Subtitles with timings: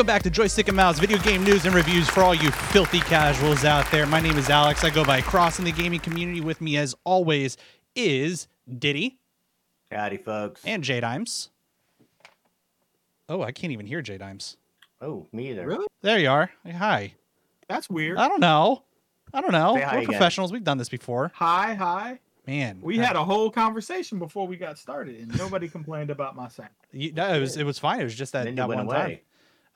[0.00, 3.00] Welcome back to Joystick and Mouse video game news and reviews for all you filthy
[3.00, 4.06] casuals out there.
[4.06, 4.82] My name is Alex.
[4.82, 6.40] I go by Cross in the gaming community.
[6.40, 7.58] With me, as always,
[7.94, 8.48] is
[8.78, 9.18] Diddy
[9.92, 10.62] Howdy, folks.
[10.64, 11.50] and J Dimes.
[13.28, 14.56] Oh, I can't even hear J Dimes.
[15.02, 15.66] oh, me either.
[15.66, 15.86] Really?
[16.00, 16.50] There you are.
[16.66, 17.12] Hi.
[17.68, 18.16] That's weird.
[18.16, 18.84] I don't know.
[19.34, 19.74] I don't know.
[19.76, 20.12] Say hi We're again.
[20.12, 20.50] professionals.
[20.50, 21.30] We've done this before.
[21.34, 22.20] hi, hi.
[22.46, 26.36] Man, We uh, had a whole conversation before we got started, and nobody complained about
[26.36, 26.70] my sound.
[26.90, 28.00] you- no, it was it was fine.
[28.00, 29.04] It was just that, then you that went one time.
[29.04, 29.22] away.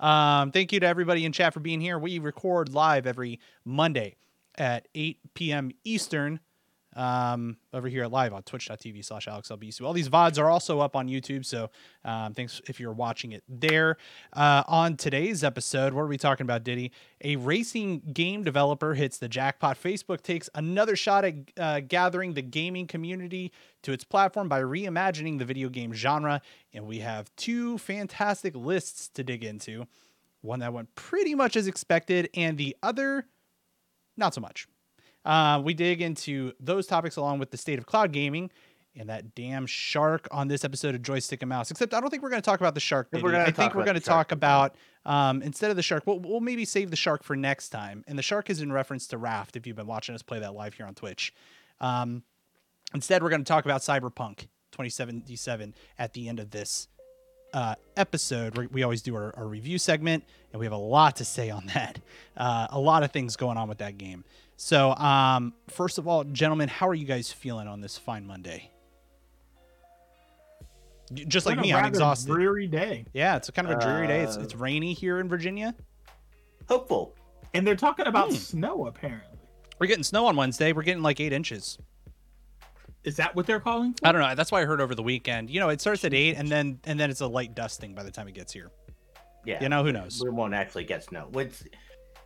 [0.00, 1.98] Um, thank you to everybody in chat for being here.
[1.98, 4.16] We record live every Monday
[4.56, 5.70] at 8 p.m.
[5.84, 6.40] Eastern
[6.96, 9.80] um, over here live on twitch.tv slash alexlbc.
[9.82, 11.70] All these VODs are also up on YouTube, so
[12.04, 13.96] um, thanks if you're watching it there.
[14.32, 16.92] Uh, on today's episode, what are we talking about, Diddy?
[17.22, 19.80] A racing game developer hits the jackpot.
[19.80, 25.38] Facebook takes another shot at uh, gathering the gaming community to its platform by reimagining
[25.38, 26.40] the video game genre.
[26.72, 29.86] And we have two fantastic lists to dig into.
[30.42, 33.26] One that went pretty much as expected, and the other,
[34.16, 34.68] not so much.
[35.24, 38.50] Uh, we dig into those topics along with the state of cloud gaming
[38.96, 41.70] and that damn shark on this episode of Joystick and Mouse.
[41.70, 43.08] Except I don't think we're going to talk about the shark.
[43.12, 46.04] I think we're gonna talk about going to talk about um, instead of the shark.
[46.06, 48.04] We'll, we'll maybe save the shark for next time.
[48.06, 49.56] And the shark is in reference to Raft.
[49.56, 51.34] If you've been watching us play that live here on Twitch.
[51.80, 52.22] Um,
[52.94, 56.88] instead, we're going to talk about Cyberpunk 2077 at the end of this
[57.52, 58.56] uh, episode.
[58.56, 61.50] We, we always do our, our review segment, and we have a lot to say
[61.50, 62.00] on that.
[62.36, 64.24] Uh, a lot of things going on with that game.
[64.56, 68.70] So, um, first of all, gentlemen, how are you guys feeling on this fine Monday?
[71.12, 72.32] Just like me, I'm exhausted.
[72.32, 74.22] Dreary day, Yeah, it's a kind of a dreary day.
[74.22, 75.74] It's Uh, it's rainy here in Virginia.
[76.68, 77.14] Hopeful.
[77.52, 78.34] and they're talking about Hmm.
[78.34, 78.86] snow.
[78.86, 79.38] Apparently,
[79.78, 80.72] We're getting snow on Wednesday.
[80.72, 81.78] We're getting like eight inches.
[83.04, 84.06] is that what they're calling for?
[84.08, 84.34] I don't know.
[84.34, 85.50] That's why I heard over the weekend.
[85.50, 88.02] You know, it starts at eight, and then and then it's a light dusting by
[88.02, 88.70] the time it gets here.
[89.44, 89.62] Yeah.
[89.62, 90.22] You know, who knows?
[90.24, 91.28] We won't actually get snow.
[91.32, 91.62] What's,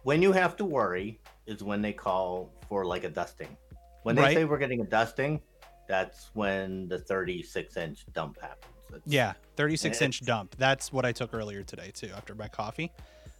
[0.05, 3.57] when you have to worry is when they call for like a dusting.
[4.03, 4.37] When they Right.
[4.37, 5.41] say we're getting a dusting,
[5.89, 8.75] that's when the 36 inch dump happens.
[8.91, 10.55] It's- Yeah, 36 inch dump.
[10.57, 12.93] That's what I took earlier today too after my coffee.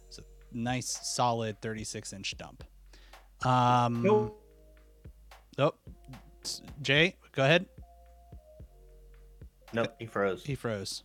[0.07, 2.63] It's a nice solid 36 inch dump.
[3.45, 4.35] Um No.
[5.59, 5.73] Oh,
[6.81, 7.65] Jay, go ahead.
[9.73, 10.43] Nope, he froze.
[10.45, 11.03] He froze.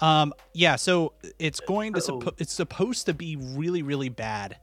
[0.00, 2.20] Um yeah, so it's going to Uh-oh.
[2.20, 4.58] suppo- it's supposed to be really really bad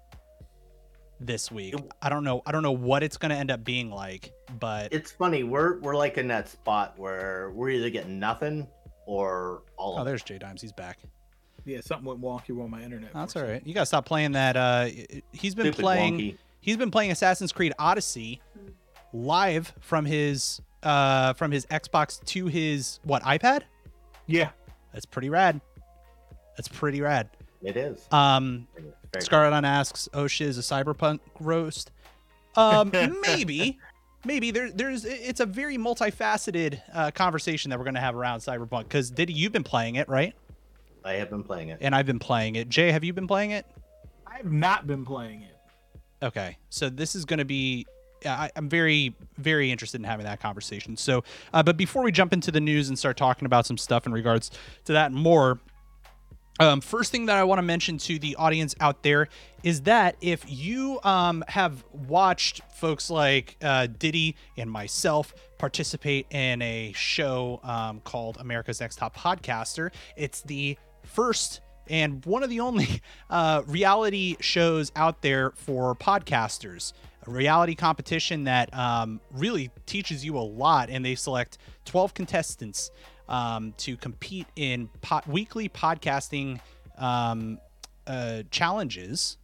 [1.19, 1.75] this week.
[2.01, 4.94] I don't know I don't know what it's going to end up being like, but
[4.94, 5.44] It's funny.
[5.44, 8.67] We're we're like in that spot where we're either getting nothing
[9.05, 10.61] or all Oh, of there's Jay Dimes.
[10.61, 11.00] He's back.
[11.66, 13.11] Yeah, something went wonky on my internet.
[13.13, 13.61] That's for all a right.
[13.67, 14.55] You gotta stop playing that.
[14.55, 14.85] Uh,
[15.33, 16.17] he's been Stupid playing.
[16.17, 16.38] wonky.
[16.61, 18.41] He's been playing Assassin's Creed Odyssey
[19.13, 23.63] live from his uh from his Xbox to his what iPad.
[24.28, 24.49] Yeah,
[24.94, 25.61] That's pretty rad.
[26.57, 27.29] That's pretty rad.
[27.63, 28.05] It is.
[28.11, 31.91] Um, It's very Scarlet on asks, "Oh shit, is a cyberpunk roast?"
[32.55, 32.91] Um,
[33.22, 33.79] maybe,
[34.25, 35.05] maybe there, there's.
[35.05, 38.83] It's a very multifaceted uh, conversation that we're gonna have around cyberpunk.
[38.83, 40.33] Because Diddy, you've been playing it, right?
[41.07, 41.78] I have been playing it.
[41.81, 42.67] And I've been playing it.
[42.67, 43.66] Jay, have you been playing it?
[44.25, 45.55] I have not been playing it.
[46.22, 47.85] Okay, so this is going to be.
[48.25, 50.97] I, I'm very, very interested in having that conversation.
[50.97, 51.23] So,
[51.53, 54.11] uh, but before we jump into the news and start talking about some stuff in
[54.11, 54.49] regards
[54.85, 55.59] to that and more,
[56.59, 59.28] um, first thing that I want to mention to the audience out there
[59.63, 66.62] is that if you um, have watched folks like uh, Diddy and myself participate in
[66.62, 72.59] a show um, called America's Next Top Podcaster, it's the first and one of the
[72.59, 76.94] only uh, reality shows out there for podcasters.
[77.25, 82.90] A reality competition that um, really teaches you a lot, and they select 12 contestants
[83.30, 86.59] um, to compete in po- weekly podcasting
[86.97, 87.59] um,
[88.06, 89.38] uh, challenges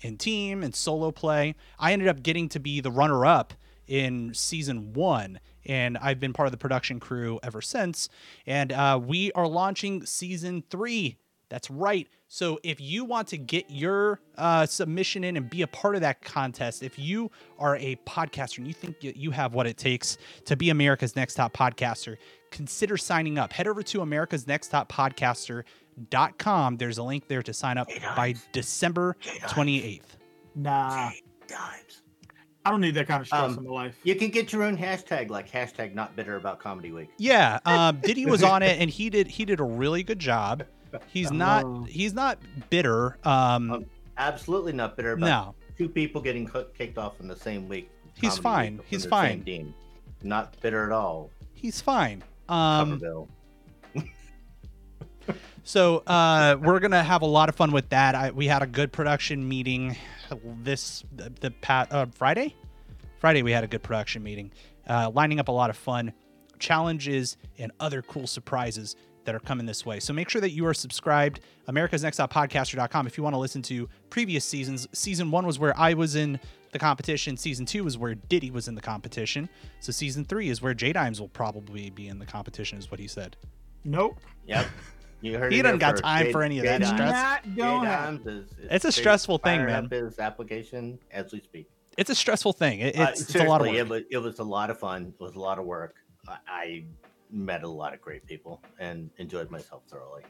[0.00, 1.54] in team and solo play.
[1.78, 3.54] I ended up getting to be the runner up
[3.86, 8.08] in season one, and I've been part of the production crew ever since.
[8.46, 11.16] And uh, we are launching season three.
[11.50, 12.08] That's right.
[12.26, 16.00] So if you want to get your uh, submission in and be a part of
[16.00, 19.76] that contest, if you are a podcaster and you think you- you have what it
[19.76, 20.16] takes
[20.46, 22.16] to be America's Next Top Podcaster,
[22.58, 23.52] consider signing up.
[23.52, 26.76] Head over to America's Next Top Podcaster.com.
[26.76, 29.16] There's a link there to sign up by December
[29.48, 30.00] 28th.
[30.54, 31.10] Nah,
[31.48, 32.00] Times.
[32.64, 33.96] I don't need that kind of stress Um, in my life.
[34.04, 37.10] You can get your own hashtag, like hashtag not bitter about comedy week.
[37.18, 40.64] Yeah, um, Diddy was on it, and he did he did a really good job.
[41.08, 42.38] He's not he's not
[42.70, 43.18] bitter.
[43.24, 43.84] Um, Um,
[44.16, 47.90] Absolutely not bitter about no, two people getting co- kicked off in the same week.
[48.14, 48.76] He's fine.
[48.78, 49.44] week He's fine.
[49.44, 49.74] Same.
[50.22, 51.30] Not bitter at all.
[51.52, 52.22] he's fine.
[52.48, 53.00] Um.
[55.66, 58.14] So uh, we're gonna have a lot of fun with that.
[58.14, 59.96] I, we had a good production meeting
[60.62, 62.54] this the, the pat uh, Friday.
[63.18, 64.52] Friday we had a good production meeting,
[64.86, 66.12] uh, lining up a lot of fun
[66.58, 68.94] challenges and other cool surprises
[69.24, 70.00] that are coming this way.
[70.00, 71.40] So make sure that you are subscribed.
[71.66, 74.86] America's Next Podcaster.com if you want to listen to previous seasons.
[74.92, 76.38] Season one was where I was in
[76.74, 77.38] the competition.
[77.38, 79.48] Season two is where Diddy was in the competition.
[79.80, 83.00] So season three is where J Dimes will probably be in the competition, is what
[83.00, 83.36] he said.
[83.84, 84.18] Nope.
[84.46, 84.66] Yep.
[85.22, 86.02] You heard He doesn't got first.
[86.02, 87.12] time J- for any of J that Dimes- stress.
[87.12, 88.16] Not J going happen.
[88.16, 89.84] Dimes is, is It's a stressful thing, man.
[89.86, 91.66] up His application as we speak.
[91.96, 92.80] It's a stressful thing.
[92.80, 94.04] It- Uh, it's, it's a lot of seriously, work.
[94.10, 95.14] It was, it was a lot of fun.
[95.18, 95.94] It was a lot of work.
[96.28, 96.84] I, I
[97.30, 100.22] met a lot of great people and enjoyed myself thoroughly.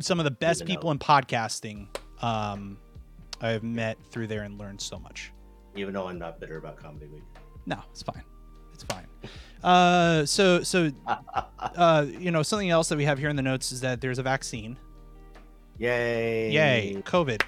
[0.00, 1.86] Some of the best even though- people in podcasting
[2.22, 2.76] um,
[3.40, 5.30] I've met through there and learned so much.
[5.76, 7.22] Even though I'm not bitter about Comedy Week.
[7.66, 8.22] No, it's fine.
[8.72, 9.06] It's fine.
[9.62, 10.90] Uh, so so
[11.60, 14.18] uh, you know something else that we have here in the notes is that there's
[14.18, 14.76] a vaccine.
[15.78, 16.50] Yay!
[16.52, 17.42] Yay, COVID.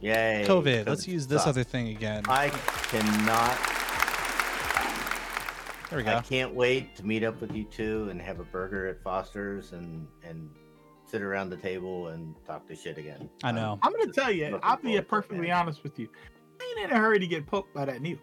[0.00, 0.44] Yay!
[0.46, 0.86] COVID.
[0.86, 1.48] Let's use this sucks.
[1.48, 2.24] other thing again.
[2.28, 3.56] I cannot.
[5.88, 6.16] There we go.
[6.16, 9.72] I can't wait to meet up with you two and have a burger at Foster's
[9.72, 10.50] and and
[11.06, 13.30] sit around the table and talk to shit again.
[13.44, 13.72] I know.
[13.72, 16.08] Um, I'm gonna tell you, I'll be forward to it, perfectly honest with you.
[16.60, 18.22] I ain't in a hurry to get poked by that needle.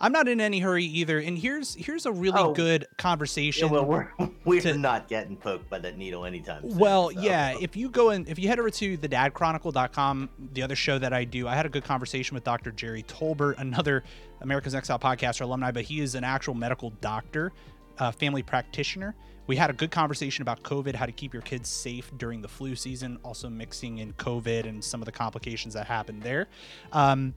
[0.00, 1.20] I'm not in any hurry either.
[1.20, 2.52] And here's here's a really Oh.
[2.52, 3.70] good Yeah, conversation.
[3.70, 4.08] well, we're
[4.44, 6.62] we're to- not getting poked by that needle anytime.
[6.68, 10.28] soon, Well, so- yeah, if you go in, if you head over to the thedadchronicle.com,
[10.54, 12.72] the other show that I do, I had a good conversation with Dr.
[12.72, 14.02] Jerry Tolbert, another
[14.40, 17.52] America's Next Out podcaster alumni, but he is an actual medical doctor,
[17.98, 19.14] uh, family practitioner.
[19.46, 22.48] We had a good conversation about COVID, how to keep your kids safe during the
[22.48, 26.48] flu season, also mixing in COVID and some of the complications that happened there.
[26.92, 27.34] Um,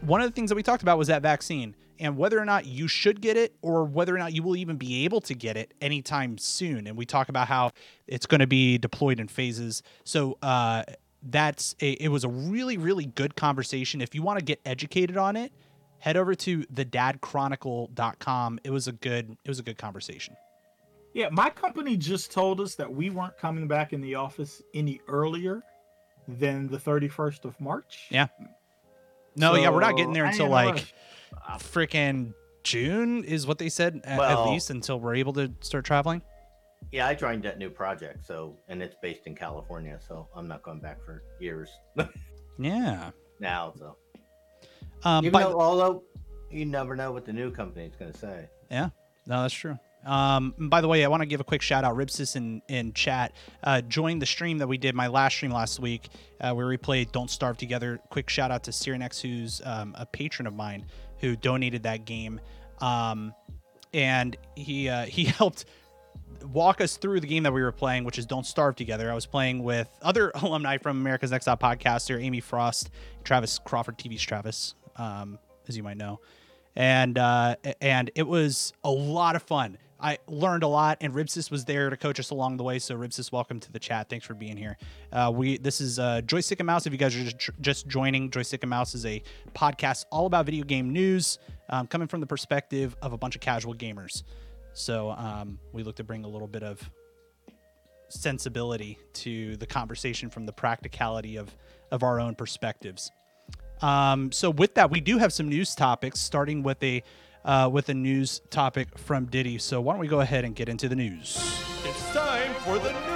[0.00, 2.66] one of the things that we talked about was that vaccine and whether or not
[2.66, 5.56] you should get it or whether or not you will even be able to get
[5.56, 6.86] it anytime soon.
[6.86, 7.72] And we talk about how
[8.06, 9.82] it's going to be deployed in phases.
[10.04, 10.84] So uh,
[11.22, 14.00] that's a, it was a really really good conversation.
[14.00, 15.52] If you want to get educated on it,
[15.98, 18.60] head over to thedadchronicle.com.
[18.64, 20.36] It was a good it was a good conversation.
[21.14, 25.00] Yeah, my company just told us that we weren't coming back in the office any
[25.08, 25.62] earlier
[26.28, 28.06] than the 31st of March.
[28.10, 28.26] Yeah.
[29.36, 30.94] No, yeah, we're not getting there until like rush.
[31.58, 32.32] freaking
[32.64, 36.22] June is what they said at Well- least until we're able to start traveling.
[36.92, 40.62] Yeah, I joined that new project, so and it's based in California, so I'm not
[40.62, 41.70] going back for years
[42.58, 43.10] Yeah.
[43.40, 43.72] now.
[43.78, 43.96] So
[45.04, 46.02] Um, even by though, although
[46.50, 48.48] you never know what the new company is going to say.
[48.70, 48.90] Yeah,
[49.26, 49.78] no, that's true.
[50.06, 51.96] Um, by the way, I want to give a quick shout out.
[51.96, 53.32] Ribsis in, in chat
[53.64, 56.08] uh, joined the stream that we did, my last stream last week,
[56.40, 57.98] uh, where we played Don't Starve Together.
[58.08, 60.86] Quick shout out to Cyrenex, who's um, a patron of mine,
[61.18, 62.40] who donated that game.
[62.80, 63.34] Um,
[63.92, 65.64] and he uh, he helped
[66.52, 69.10] walk us through the game that we were playing, which is Don't Starve Together.
[69.10, 72.90] I was playing with other alumni from America's Next Top Podcaster, Amy Frost,
[73.24, 76.20] Travis Crawford, TV's Travis, um, as you might know,
[76.76, 79.78] and uh, and it was a lot of fun.
[79.98, 82.78] I learned a lot, and Ribsis was there to coach us along the way.
[82.78, 84.08] So Ribsis, welcome to the chat.
[84.08, 84.76] Thanks for being here.
[85.12, 86.86] Uh, we this is uh, Joystick and Mouse.
[86.86, 89.22] If you guys are just, just joining, Joystick and Mouse is a
[89.54, 91.38] podcast all about video game news,
[91.70, 94.22] um, coming from the perspective of a bunch of casual gamers.
[94.74, 96.90] So um, we look to bring a little bit of
[98.08, 101.54] sensibility to the conversation from the practicality of
[101.90, 103.10] of our own perspectives.
[103.80, 107.02] Um, so with that, we do have some news topics, starting with a
[107.46, 109.56] uh, with a news topic from Diddy.
[109.56, 111.36] So why don't we go ahead and get into the news?
[111.84, 113.06] It's time for the news.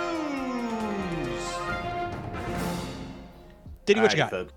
[3.84, 4.30] Diddy, what you got?
[4.30, 4.52] Folks.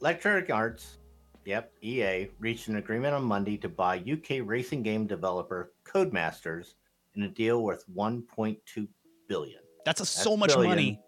[0.00, 0.98] Electronic Arts,
[1.44, 6.74] yep, EA reached an agreement on Monday to buy UK racing game developer Codemasters
[7.14, 8.88] in a deal worth 1.2
[9.28, 9.60] billion.
[9.84, 10.68] That's a, so much billion.
[10.70, 11.00] money.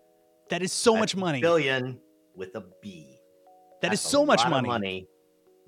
[0.49, 1.41] That is so That's much money.
[1.41, 1.99] Billion
[2.35, 3.19] with a B.
[3.83, 4.69] That is That's a so much lot of money.
[4.69, 5.09] money.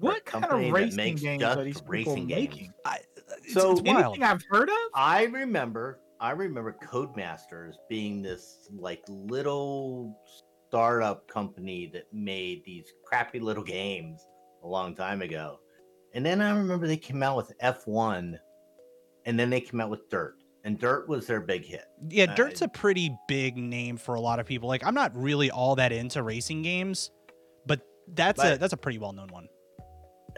[0.01, 2.49] For a What kind of racing makes games just are these people racing games.
[2.51, 2.73] making?
[2.85, 2.99] I,
[3.45, 4.05] it's, So- it's wild.
[4.05, 4.77] Anything I've heard of?
[4.95, 10.17] I remember, I remember Codemasters being this like little
[10.69, 14.27] startup company that made these crappy little games
[14.63, 15.59] a long time ago.
[16.15, 18.37] And then I remember they came out with F1
[19.27, 20.35] and then they came out with Dirt.
[20.65, 21.85] And Dirt was their big hit.
[22.11, 24.69] Yeah, Uh, Dirt's a pretty big name for a lot of people.
[24.69, 27.11] Like I'm not really all that into racing games,
[27.67, 29.49] but that's a But- that's a pretty well known one.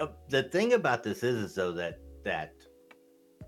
[0.02, 2.52] Uh, The thing about this is, is though that that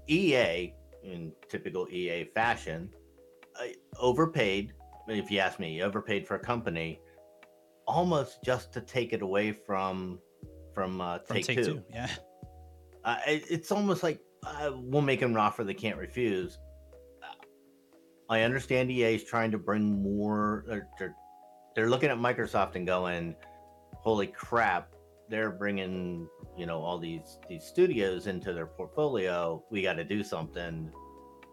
[0.09, 2.91] EA, in typical EA fashion,
[3.61, 3.65] uh,
[3.99, 4.73] overpaid.
[5.09, 7.01] If you ask me, overpaid for a company,
[7.87, 10.19] almost just to take it away from
[10.75, 11.65] from, uh, From Take, Take, Two.
[11.65, 11.83] Two.
[11.93, 12.09] Yeah.
[13.05, 16.59] Uh, it- it's almost like uh, we'll make them an offer they can't refuse.
[18.31, 20.65] I understand EA is trying to bring more.
[20.67, 21.15] They're,
[21.77, 23.35] they're looking at Microsoft and going,
[23.97, 24.94] "Holy crap!
[25.29, 29.63] They're bringing you know all these these studios into their portfolio.
[29.71, 30.93] We got to do something."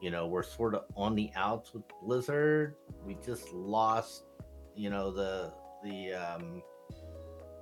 [0.01, 2.73] You know, we're sort of on the outs with Blizzard.
[3.05, 4.23] We just lost,
[4.75, 6.63] you know, the the um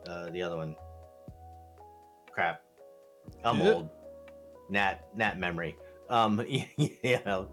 [0.08, 0.74] uh the other one.
[2.32, 2.62] Crap,
[3.44, 3.74] I'm Yeah.
[3.74, 3.90] old.
[4.70, 5.76] Nat Nat memory.
[6.10, 6.42] Um,
[6.78, 7.50] you know,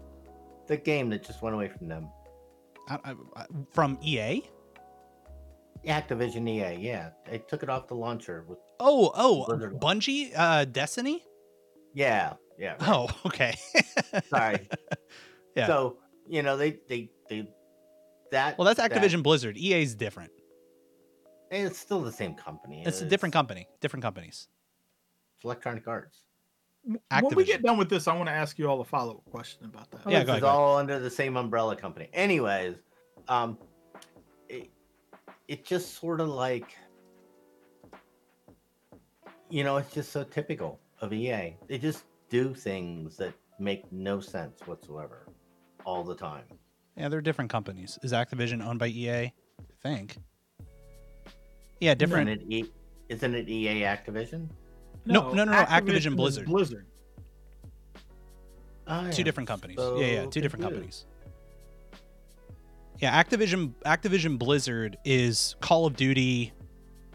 [0.67, 2.09] the game that just went away from them.
[2.89, 4.41] I, I, I- from EA.
[5.87, 8.45] Activision EA, yeah, they took it off the launcher.
[8.47, 9.79] With Oh, oh, Blizzard.
[9.79, 11.23] Bungie, uh, Destiny.
[11.93, 12.71] yeah, yeah.
[12.71, 12.81] right.
[12.89, 13.55] Oh, okay.
[14.29, 14.67] sorry.
[15.55, 15.65] Yeah.
[15.65, 15.97] So
[16.29, 17.47] you know they they they
[18.31, 19.57] that well, that's that- Activision Blizzard.
[19.57, 20.31] EA is different.
[21.49, 22.83] and it's still the same company.
[22.85, 24.47] It's a different company, different companies.
[25.37, 26.21] It's Electronic Arts.
[26.85, 27.47] W- When we Activision.
[27.47, 29.89] get done with this, I want to ask you all a follow up question about
[29.89, 30.01] that.
[30.07, 30.59] Yeah, this go ahead, is go ahead.
[30.59, 32.09] all under the same umbrella company.
[32.13, 32.75] Anyways,
[33.27, 33.67] um, it,
[35.47, 36.75] it just sort of like,
[39.49, 41.55] you know, it's just so typical of EA.
[41.67, 45.27] They just do things that make no sense whatsoever
[45.85, 46.43] all the time.
[46.97, 47.97] Yeah, they're different companies.
[48.03, 49.09] Is Activision owned by EA?
[49.09, 49.31] I
[49.81, 50.17] think.
[51.79, 52.29] Yeah, different.
[52.29, 52.71] Isn't it, e-
[53.09, 54.49] isn't it EA Activision?
[55.05, 56.45] No, no, no, no, Activision is Blizzard.
[56.47, 56.85] Blizzard.
[58.87, 59.77] I two different companies.
[59.79, 61.05] yeah, yeah, two different confused.
[61.05, 61.05] companies.
[62.99, 66.53] Yeah, Activision Activision Blizzard is Call of Duty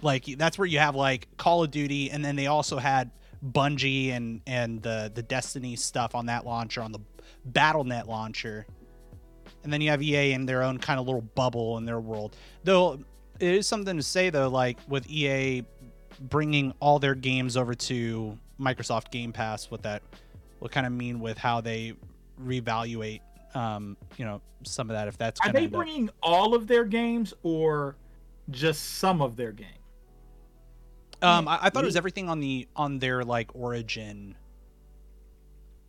[0.03, 3.11] like that's where you have like Call of Duty and then they also had
[3.45, 7.01] Bungie and and the the Destiny stuff on that launcher on the
[7.51, 8.67] BattleNet launcher.
[9.65, 12.37] And then you have EA in their own kind of little bubble in their world.
[12.65, 12.99] Though
[13.41, 15.65] it is something to say though like with EA
[16.21, 20.03] bringing all their games over to Microsoft Game Pass what that
[20.61, 21.95] will kind of mean with how they
[22.41, 23.21] reevaluate
[23.55, 26.67] um you know some of that if that's Are they end up- bringing all of
[26.67, 27.97] their games or
[28.51, 29.69] just some of their game?
[31.21, 34.37] Um, I, I thought it was everything on the on their like origin,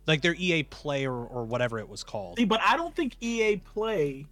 [0.06, 2.38] like their EA Play or, or whatever it was called.
[2.38, 4.26] See, but I don't think EA Play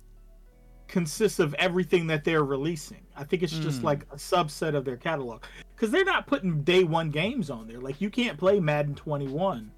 [0.86, 3.00] consists of everything that they're releasing.
[3.16, 3.86] I think it's just Hmm.
[3.86, 5.42] like a subset of their catalog
[5.74, 7.80] because they're not putting day one games on there.
[7.80, 9.72] Like you can't play Madden 21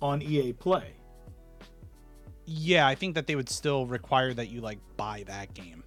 [0.00, 0.92] on EA Play.
[2.52, 5.84] Yeah, I think that they would still require that you like buy that game.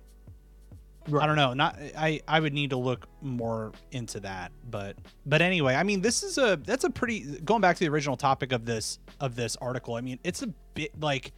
[1.08, 1.54] I don't know.
[1.54, 2.22] Not I.
[2.26, 4.54] I would need to look more into that.
[4.70, 7.90] But but anyway, I mean, this is a that's a pretty going back to the
[7.92, 9.96] original topic of this of this article.
[9.96, 11.34] I mean, it's a bit like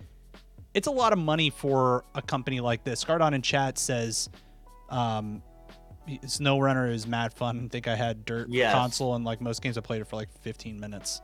[0.76, 3.04] it's a lot of money for a company like this.
[3.04, 4.30] Scardon in chat says,
[4.92, 5.42] um,
[6.28, 7.64] Snow Runner is mad fun.
[7.66, 8.72] I think I had Dirt Yes.
[8.72, 11.22] console and like most games I played it for like 15 minutes.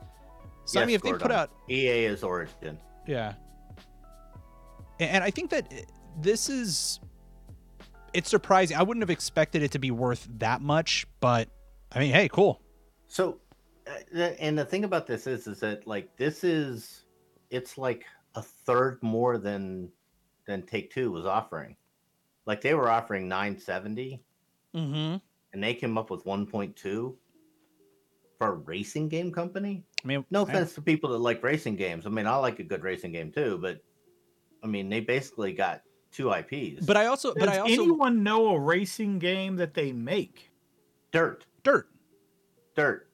[0.64, 2.76] So I mean, if they put out EA is Origin.
[3.06, 3.34] yeah.
[5.08, 5.72] And I think that
[6.20, 7.00] this is
[8.14, 8.76] it's surprising.
[8.76, 11.48] I wouldn't have expected it to be worth that much, but
[11.92, 12.60] I mean, hey, cool.
[13.06, 13.38] So,
[13.86, 17.04] uh, and the thing about this is, is that like this is,
[17.50, 18.04] it's like
[18.34, 19.90] a third more than
[20.46, 21.76] than Take Two was offering.
[22.46, 24.22] Like they were offering nine seventy,
[24.74, 25.16] Mm-hmm.
[25.52, 27.16] and they came up with one point two
[28.38, 29.84] for a racing game company.
[30.04, 32.06] I mean, No I- offense to people that like racing games.
[32.06, 33.82] I mean, I like a good racing game too, but
[34.62, 36.84] I mean, they basically got two IPs.
[36.86, 40.50] but I also, but I also anyone know a racing game that they make?
[41.10, 41.88] Dirt, dirt.
[42.74, 43.08] Dirt,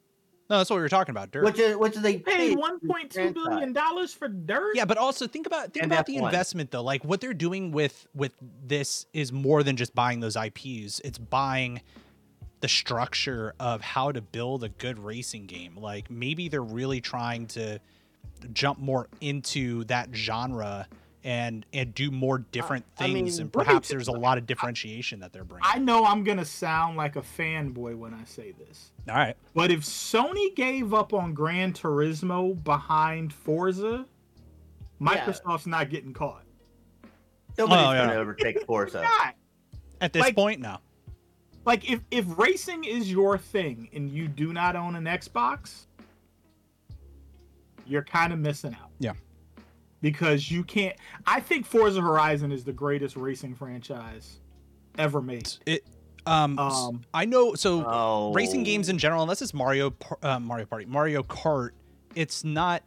[0.48, 1.32] No, that's what we were talking about.
[1.32, 1.44] Dirt.
[1.44, 4.76] which is which is they paid one point two billion dollars for dirt.
[4.76, 6.26] yeah, but also think about think And about the F1.
[6.26, 6.82] investment though.
[6.84, 8.32] Like what they're doing with with
[8.64, 11.00] this is more than just buying those IPs.
[11.04, 11.82] It's buying
[12.60, 15.76] the structure of how to build a good racing game.
[15.76, 17.80] Like maybe they're really trying to
[18.52, 20.86] jump more into that genre
[21.28, 24.12] and and do more different I mean, things and let me perhaps t- there's a
[24.12, 25.66] lot of differentiation that they're bringing.
[25.70, 28.92] I know I'm gonna sound like a fanboy when I say this.
[29.10, 29.36] All right.
[29.54, 34.06] But if Sony gave up on Gran Turismo behind Forza,
[35.00, 36.44] Microsoft's not getting caught.
[37.58, 37.98] Nobody's Oh, yeah.
[37.98, 39.04] going to overtake Forza.
[40.00, 40.78] At this Like- point, no.
[41.66, 45.84] Like if if racing is your thing and you do not own an Xbox,
[47.86, 48.90] you're kind of missing out.
[48.98, 49.12] Yeah.
[50.00, 54.38] Because you can't I think Forza Horizon is the greatest racing franchise
[54.96, 55.50] ever made.
[55.66, 55.84] It
[56.26, 60.66] um, Um, I know so Oh, racing games in general, unless it's Mario uh, Mario
[60.66, 61.70] Party, Mario Kart,
[62.14, 62.82] it's not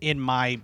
[0.00, 0.60] in my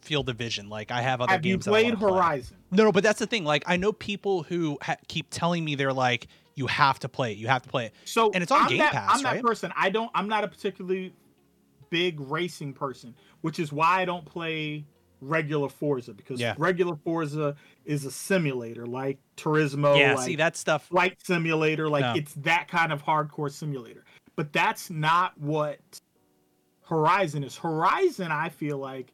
[0.00, 0.68] field of vision.
[0.68, 1.64] Like I have other Have you games.
[1.64, 2.12] that I played wanna play.
[2.18, 2.56] Horizon?
[2.70, 3.44] No, no, but that's the thing.
[3.44, 7.32] Like I know people who ha- keep telling me they're like, you have to play
[7.32, 7.38] it.
[7.38, 7.94] You have to play it.
[8.04, 9.42] So And it's on I'm Game that, Pass, I'm that right?
[9.42, 9.72] person.
[9.76, 10.10] I don't.
[10.14, 11.12] I'm not a particularly
[11.90, 14.84] big racing person, which is why I don't play
[15.20, 16.54] regular Forza because Yeah.
[16.58, 20.86] regular Forza is a simulator like Turismo, yeah, like see that stuff.
[20.88, 22.14] flight simulator, like No.
[22.14, 24.04] it's that kind of hardcore simulator.
[24.36, 25.78] But that's not what
[26.82, 27.56] Horizon is.
[27.56, 29.12] Horizon, I feel like,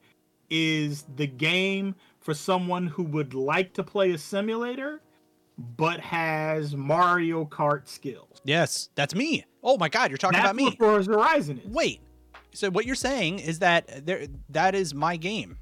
[0.50, 5.00] is the game for someone who would like to play a simulator
[5.76, 8.40] but has Mario Kart skills.
[8.44, 9.44] Yes, that's me.
[9.62, 10.64] Oh my God, you're talking That's about me.
[10.64, 11.70] what Forza Horizon is.
[11.72, 12.00] Wait.
[12.52, 15.58] So what you're saying is that there that is my game.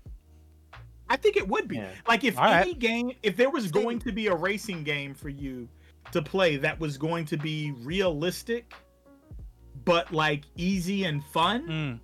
[1.11, 1.77] I think it would be.
[1.77, 1.91] Yeah.
[2.09, 2.61] Like if All right.
[2.63, 5.69] any game, if there was going to be a racing game for you
[6.13, 8.73] to play that was going to be realistic,
[9.85, 12.01] but like easy and fun, Mm.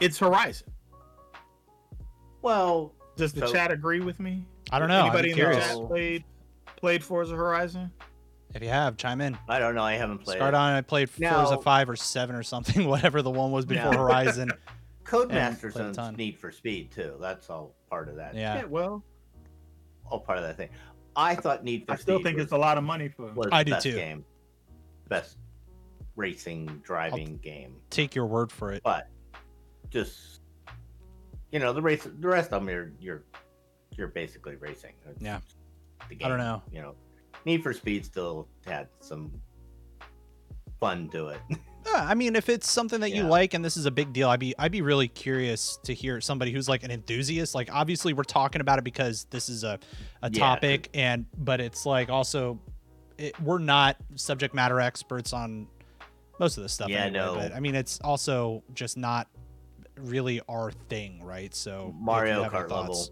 [0.00, 0.68] it's Horizon.
[2.42, 4.44] Well, Does the So- chat agree with me?
[4.70, 5.00] I don't know.
[5.00, 6.24] Anybody I'm in the chat played
[6.76, 7.90] played Forza Horizon?
[8.54, 9.36] If you have, chime in.
[9.48, 9.82] I don't know.
[9.82, 10.36] I haven't played.
[10.36, 10.74] Start on.
[10.74, 13.98] I played Now- Forza five or seven or something, whatever the one was before Yeah.
[13.98, 14.52] Horizon.
[15.08, 16.14] Codemasters played a owns ton.
[16.16, 17.16] Need for Speed too.
[17.20, 18.34] That's all part of that.
[18.34, 18.64] Yeah.
[18.64, 19.02] well,
[20.10, 20.68] all part of that thing.
[21.16, 23.32] I thought Need for I still think was, it's a lot of money for.
[23.32, 23.92] was I the do best too.
[23.94, 24.24] Game,
[25.08, 25.36] best
[26.16, 28.82] racing driving game, Take your word for it.
[28.82, 29.08] but
[29.90, 30.40] just
[31.50, 32.04] you know the race.
[32.04, 33.24] The rest of them, you're you're
[33.96, 34.92] you're basically racing.
[35.08, 35.40] It's Yeah.
[36.08, 36.62] the I don't know.
[36.70, 36.94] You know,
[37.44, 39.32] Need for Speed still had some
[40.78, 41.40] fun to it.
[41.86, 43.28] Yeah, I mean, if it's something that you Yeah.
[43.28, 46.20] like and this is a big deal, I'd be I'd be really curious to hear
[46.20, 47.54] somebody who's like an enthusiast.
[47.54, 49.78] Like, obviously, we're talking about it because this is a
[50.22, 52.60] a Yeah, topic, and but it's like also,
[53.16, 55.66] it, we're not subject matter experts on
[56.38, 56.88] most of this stuff.
[56.90, 57.34] Yeah, anyway, no.
[57.36, 59.28] But I mean, it's also just not
[59.96, 61.54] really our thing, right?
[61.54, 62.94] So if you Mario have any Kart level.
[62.94, 63.10] thoughts-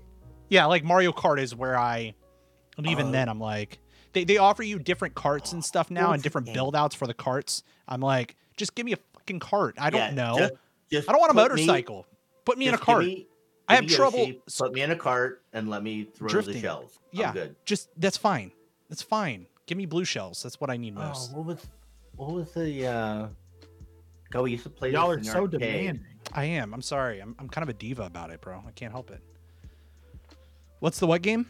[0.49, 2.15] Yeah, like Mario Kart is where I,
[2.77, 3.79] and even Uh, then, I'm like,
[4.13, 7.15] they they offer you different carts and stuff now and different build outs for the
[7.15, 7.63] carts.
[7.89, 9.75] I'm like, just give me a fucking cart.
[9.79, 10.39] I don't Yeah, know.
[10.39, 10.53] Just,
[10.91, 12.07] just I don't want a put me- motorcycle.
[12.45, 13.05] Put me in a cart.
[13.05, 13.27] me-
[13.69, 16.55] I have trouble Yoshi, Put me in a cart and let me throw Drifting.
[16.55, 17.01] the shells.
[17.13, 17.33] I'm Yeah.
[17.33, 17.57] good.
[17.65, 18.53] Just that's fine.
[18.89, 19.47] That's fine.
[19.67, 20.41] Give me blue shells.
[20.43, 21.33] That's what I need most.
[21.35, 21.67] Oh, what was
[22.15, 23.29] what was the uh
[24.31, 25.51] God, we used to play Y'all are so arcade.
[25.61, 26.05] demanding.
[26.33, 26.73] I am.
[26.75, 27.21] I'm sorry.
[27.21, 28.63] I'm I'm kind of a diva about it, bro.
[28.67, 29.21] I can't help it.
[30.81, 31.47] What's the what game?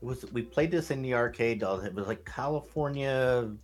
[0.00, 1.62] It was we played this in the arcade.
[1.62, 3.56] It was like California ra-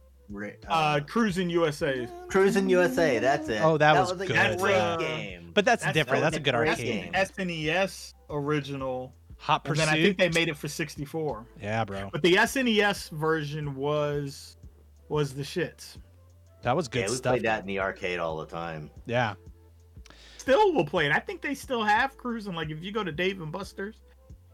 [0.68, 2.08] Uh, Cruis'n USA.
[2.28, 3.18] Cruis'n USA.
[3.18, 3.60] That's it.
[3.62, 4.28] Oh, that was a good.
[4.58, 5.50] great Uh, game.
[5.54, 6.22] But that's, That's- different.
[6.22, 7.02] That's a good a great arcade.
[7.04, 7.12] game.
[7.12, 9.12] SNES original.
[9.38, 9.86] Hot And Pursuit.
[9.86, 11.44] then I think they made it for 64.
[11.60, 12.08] yeah, bro.
[12.12, 14.56] But the SNES version was
[15.08, 15.98] was the shits.
[16.62, 17.32] That was good yeah, we stuff.
[17.32, 18.88] played that in the arcade all the time.
[19.04, 19.34] Yeah.
[20.38, 21.12] Still will play it.
[21.12, 22.54] I think they still have cruising.
[22.54, 23.96] Like if you go to Dave and Buster's,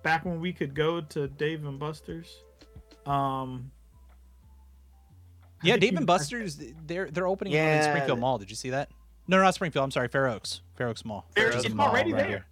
[0.02, 2.42] back when we could go to Dave and Buster's.
[3.06, 3.77] Um I
[5.62, 8.38] Yeah, Dave and Buster's, they're they're opening one in Springfield Mall.
[8.38, 8.90] Did you see that?
[9.26, 9.84] No, no, not Springfield.
[9.84, 10.62] I'm sorry, Fair Oaks.
[10.76, 11.26] Fair Oaks Mall.
[11.34, 12.28] Fair- which is it's mall already right there.
[12.28, 12.46] here.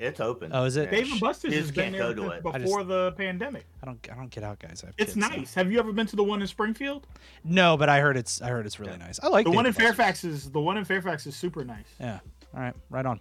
[0.00, 0.52] It's open.
[0.54, 0.90] Oh, is it?
[0.92, 2.42] Dave and Buster's has been there to since it.
[2.44, 3.64] Just- before the pandemic.
[3.82, 4.82] I don't I don't get out, guys.
[4.84, 5.54] I have It's kids, so- nice.
[5.54, 7.06] Have you ever been to the one in Springfield?
[7.44, 9.18] No, but I heard it's I heard it's really nice.
[9.22, 9.86] I like The Dave one in Buster's.
[9.96, 11.86] Fairfax is the one in Fairfax is super nice.
[11.98, 12.20] Yeah.
[12.54, 12.74] All right.
[12.90, 13.20] Right on.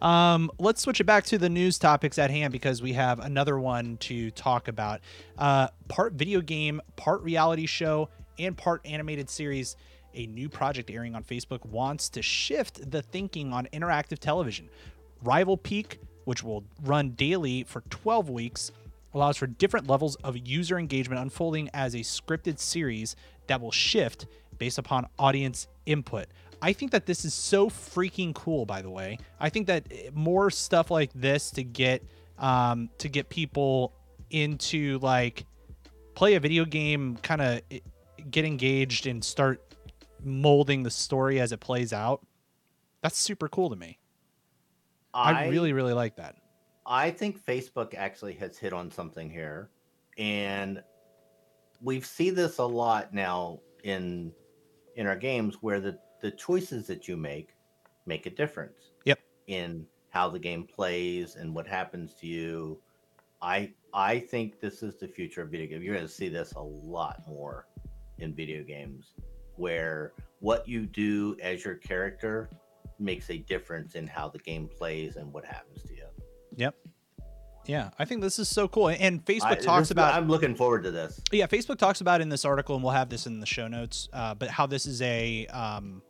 [0.00, 3.58] Um, let's switch it back to the news topics at hand because we have another
[3.58, 5.00] one to talk about.
[5.36, 9.76] Uh, part video game, part reality show, and part animated series.
[10.14, 14.68] A new project airing on Facebook wants to shift the thinking on interactive television.
[15.22, 18.72] Rival Peak, which will run daily for 12 weeks,
[19.14, 24.26] allows for different levels of user engagement unfolding as a scripted series that will shift
[24.58, 26.26] based upon audience input.
[26.60, 29.18] I think that this is so freaking cool by the way.
[29.38, 32.02] I think that more stuff like this to get
[32.38, 33.92] um to get people
[34.30, 35.44] into like
[36.14, 37.60] play a video game kind of
[38.30, 39.62] get engaged and start
[40.22, 42.26] molding the story as it plays out.
[43.02, 43.98] That's super cool to me.
[45.14, 46.36] I, really really like that.
[46.86, 49.70] I think Facebook actually has hit on something here,
[50.16, 50.82] and
[51.80, 54.32] we've seen this a lot now in
[54.96, 57.54] in our games where the the choices that you make
[58.06, 58.90] make a difference.
[59.04, 59.18] Yep.
[59.46, 62.80] In how the game plays and what happens to you.
[63.40, 65.82] I I think this is the future of video game.
[65.82, 67.66] You're going to see this a lot more
[68.18, 69.12] in video games
[69.56, 72.48] where what you do as your character
[72.98, 76.04] makes a difference in how the game plays and what happens to you.
[76.56, 76.74] Yep.
[77.66, 78.88] Yeah, I think this is so cool.
[78.88, 81.20] And Facebook I- talks about I'm looking forward to this.
[81.32, 84.08] yeah facebook talks about in this article and we'll have this in the show notes
[84.12, 86.02] uh, but how this is a um,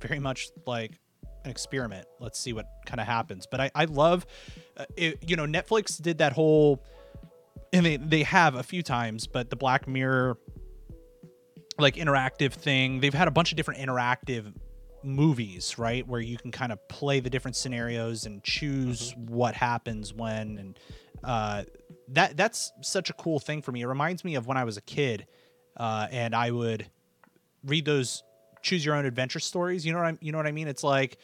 [0.00, 0.98] very much like
[1.44, 4.26] an experiment let's see what kind of happens but i, I love
[4.76, 6.82] uh, it, you know netflix did that whole
[7.72, 10.38] and they, they have a few times but the black mirror
[11.78, 14.52] like interactive thing they've had a bunch of different interactive
[15.02, 16.06] movies, right?
[16.06, 20.80] Where you can kind of play the different scenarios and choose what happens when and
[21.24, 21.64] uh
[22.08, 23.82] that that's such a cool thing for me.
[23.82, 25.26] It reminds me of when I was a kid
[25.76, 26.90] uh and I would
[27.64, 28.22] read those
[28.62, 29.86] choose your own adventure stories.
[29.86, 30.68] You know what I you know what I mean?
[30.68, 31.18] It's like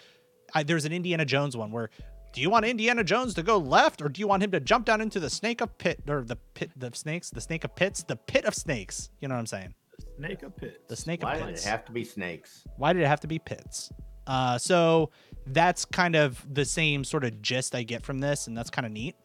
[0.55, 1.91] I, there's an Indiana Jones one where
[2.33, 4.87] do you want Indiana Jones to go left or do you want him to jump
[4.87, 8.03] down into the snake of pit or the pit the snakes, the snake of pits,
[8.03, 9.11] the pit of snakes?
[9.21, 9.75] You know what I'm saying?
[10.27, 10.83] Snake of pit.
[10.89, 11.43] The snake Why of pits.
[11.43, 12.65] Why did it have to be snakes?
[12.77, 13.91] Why did it have to be pits?
[14.27, 15.11] Uh, so
[15.47, 18.87] that's kind of the same sort of gist I get from this, and that's kind
[18.87, 19.17] of neat.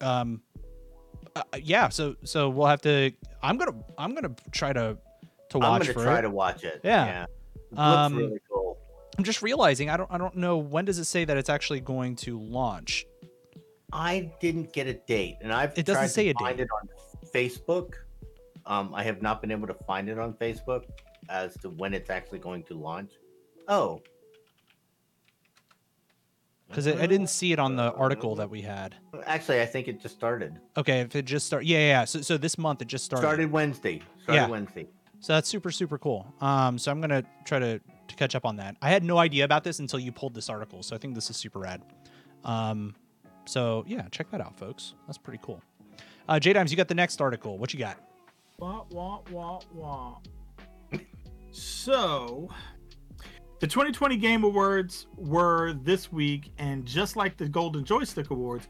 [0.00, 0.42] Um,
[1.34, 1.88] uh, yeah.
[1.88, 3.12] So so we'll have to.
[3.42, 4.98] I'm gonna I'm gonna try to
[5.50, 5.66] to watch it.
[5.66, 6.22] I'm gonna for try it.
[6.22, 6.80] to watch it.
[6.84, 7.24] Yeah.
[7.24, 7.28] It
[7.70, 8.78] looks Um, really cool.
[9.16, 11.80] I'm just realizing I don't I don't know when does it say that it's actually
[11.80, 13.06] going to launch.
[13.94, 16.64] I didn't get a date, and I've It doesn't tried say to a find date.
[16.64, 16.88] it on
[17.34, 17.94] Facebook.
[18.66, 20.82] Um, I have not been able to find it on Facebook
[21.28, 23.10] as to when it's actually going to launch.
[23.68, 24.00] Oh,
[26.68, 28.94] Because I didn't see it on the article that we had.
[29.26, 30.58] Actually, I think it just started.
[30.76, 31.86] Okay, if it just started, yeah, yeah.
[31.88, 32.04] yeah.
[32.04, 33.26] So, so this month it just started.
[33.26, 34.00] Started Wednesday.
[34.22, 34.48] Started Yeah.
[34.48, 34.88] Wednesday.
[35.20, 36.26] So that's super super cool.
[36.40, 38.76] Um, so I'm gonna try to to catch up on that.
[38.82, 41.30] I had no idea about this until you pulled this article, so I think this
[41.30, 41.82] is super rad.
[42.44, 42.96] Um,
[43.44, 44.94] so yeah, check that out, folks.
[45.06, 45.62] That's pretty cool.
[46.28, 47.56] Uh, J Dimes, you got the next article.
[47.58, 47.98] What you got?
[48.62, 50.18] Wah, wah, wah, wah.
[51.50, 52.48] So,
[53.58, 58.68] the 2020 Game Awards were this week, and just like the Golden Joystick Awards,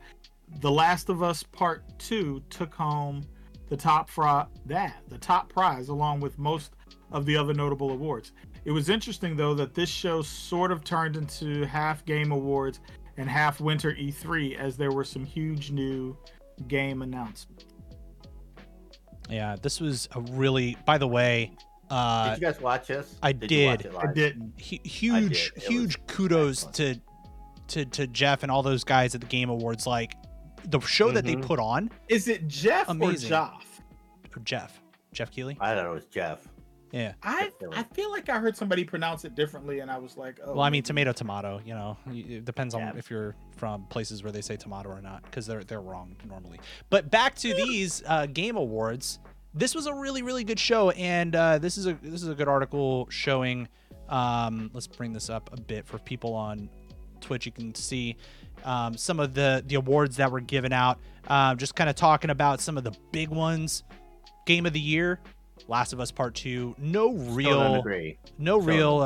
[0.61, 3.27] The Last of Us Part 2 took home
[3.69, 6.73] the top fri- that the top prize along with most
[7.11, 8.33] of the other notable awards.
[8.65, 12.81] It was interesting though that this show sort of turned into half game awards
[13.19, 16.17] and half winter E3 as there were some huge new
[16.67, 17.67] game announcements.
[19.33, 20.77] Yeah, this was a really.
[20.85, 21.53] By the way,
[21.91, 23.17] uh, did you guys watch this?
[23.23, 23.95] I you watch did.
[23.97, 24.53] I didn't.
[24.61, 27.01] hu- huge It was huge kudos excellent.
[27.69, 29.87] to to to Jeff and all those guys at the Game Awards.
[29.87, 30.15] Like
[30.69, 31.43] the show that they Mhm.
[31.47, 31.91] put on.
[32.09, 33.33] Is it Jeff Amazing.
[33.33, 33.63] or Joff?
[34.37, 34.81] Or Jeff,
[35.13, 35.57] Jeff Keighley.
[35.61, 36.47] I thought it was Jeff.
[36.93, 37.15] Yeah.
[37.23, 40.53] I I feel like I heard somebody pronounce it differently, and I was like, oh.
[40.53, 41.61] Well, I mean, tomato, tomato.
[41.65, 42.93] You know, it depends on Yeah.
[42.97, 46.61] if you're from places where they say tomato or not, because they're they're wrong normally.
[46.91, 49.19] But back to these uh, game awards.
[49.55, 52.35] This was a really really good show, and uh, this is a this is a
[52.35, 53.69] good article showing.
[54.09, 56.69] Um, let's bring this up a bit for people on
[57.21, 57.47] Twitch.
[57.47, 58.17] You can see
[58.65, 60.99] um, some of the the awards that were given out.
[61.29, 63.83] Um, just kind of talking about some of the big ones.
[64.45, 65.21] Game of the year,
[65.69, 66.75] Last of Us Part Two.
[66.79, 68.19] No real agree.
[68.39, 69.05] no So- real uh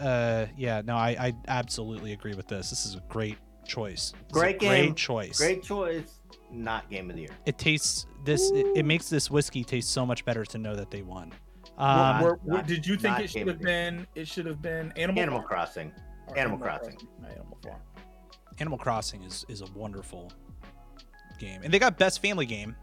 [0.00, 4.20] uh yeah no I, I absolutely agree with this this is a great choice This
[4.20, 4.94] is a Great great game.
[4.94, 6.20] choice Great choice.
[6.50, 7.30] Not game of the year.
[7.46, 10.90] it tastes this it, it makes this whiskey taste so much better to know that
[10.90, 11.32] they won
[11.78, 14.06] Were- um were- were- not- did you think it should have been?
[14.14, 15.22] It should have been Animal.
[15.22, 15.92] Animal Crossing.
[16.28, 16.96] Or Animal Crossing.
[17.20, 17.80] not Animal Farm.
[18.60, 20.32] animal crossing is is a wonderful
[21.38, 22.74] game and they got best family game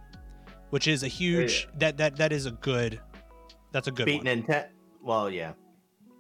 [0.70, 3.00] which is a huge that that that is a good
[3.72, 4.38] that's a good Beaten one.
[4.40, 4.68] intent.
[5.02, 5.54] Well, yeah.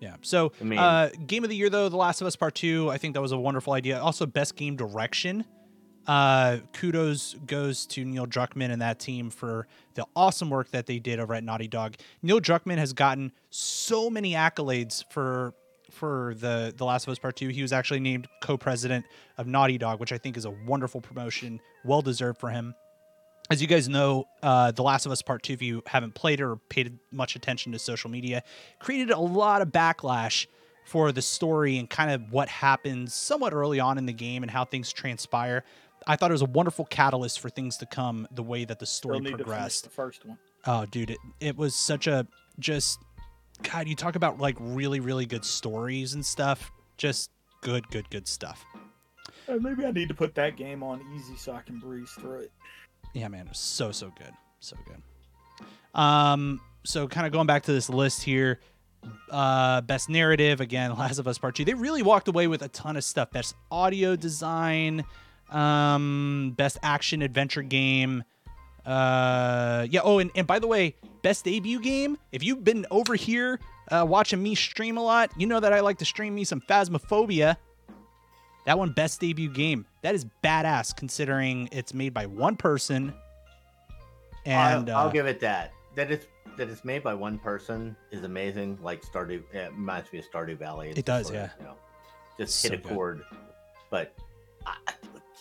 [0.01, 0.17] Yeah.
[0.21, 2.89] So, I mean- uh, game of the year though, The Last of Us Part Two.
[2.89, 3.99] I think that was a wonderful idea.
[3.99, 5.45] Also, best game direction.
[6.05, 10.99] Uh, kudos goes to Neil Druckmann and that team for the awesome work that they
[10.99, 11.95] did over at Naughty Dog.
[12.21, 15.53] Neil Druckmann has gotten so many accolades for
[15.89, 17.47] for the The Last of Us Part Two.
[17.47, 19.05] He was actually named co-president
[19.37, 22.75] of Naughty Dog, which I think is a wonderful promotion, well deserved for him
[23.49, 26.39] as you guys know, uh, The Last of Us Part 2, if you haven't played
[26.39, 28.43] it or paid much attention to social media,
[28.79, 30.47] created a lot of backlash
[30.85, 34.51] for the story and kind of what happens somewhat early on in the game and
[34.51, 35.63] how things transpire.
[36.07, 38.85] I thought it was a wonderful catalyst for things to come the way that the
[38.85, 39.83] story progressed.
[39.83, 40.37] the first one.
[40.65, 42.27] Oh, dude, it, it was such a
[42.59, 42.99] just
[43.63, 46.71] God, you talk about like really, really good stories and stuff.
[46.97, 47.31] Just
[47.61, 48.65] good, good, good stuff.
[49.47, 52.39] Uh, maybe I need to put that game on easy so I can breeze through
[52.39, 52.51] it.
[53.13, 55.01] Yeah, man, it was so so good, so good.
[55.99, 58.59] Um, so kind of going back to this list here,
[59.31, 61.65] uh, best narrative again, Last of Us Part Two.
[61.65, 63.31] They really walked away with a ton of stuff.
[63.31, 65.05] Best audio design,
[65.49, 68.23] um, best action adventure game.
[68.85, 70.01] Uh, yeah.
[70.03, 72.17] Oh, and, and by the way, best debut game.
[72.31, 75.79] If you've been over here uh, watching me stream a lot, you know that I
[75.79, 77.57] like to stream me some Phasmophobia.
[78.65, 79.85] That one, best debut game.
[80.05, 83.11] That is badass considering it's made by one person.
[84.45, 85.71] And I'll, I'll uh, give it that.
[85.95, 88.77] That it's that it's made by one person is amazing.
[88.83, 90.89] Like Stardew, it reminds me of Stardew Valley.
[90.89, 91.49] It's It does, sort of, yeah.
[91.59, 91.75] You know,
[92.37, 92.93] just So hit a good.
[92.93, 93.23] chord.
[93.89, 94.13] But
[94.67, 94.75] I,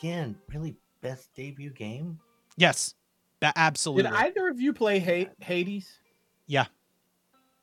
[0.00, 2.18] again, really best debut game.
[2.56, 2.94] yes,
[3.40, 4.04] ba- absolutely.
[4.10, 5.92] Did either of you play Ha- Hades?
[6.46, 6.64] yeah,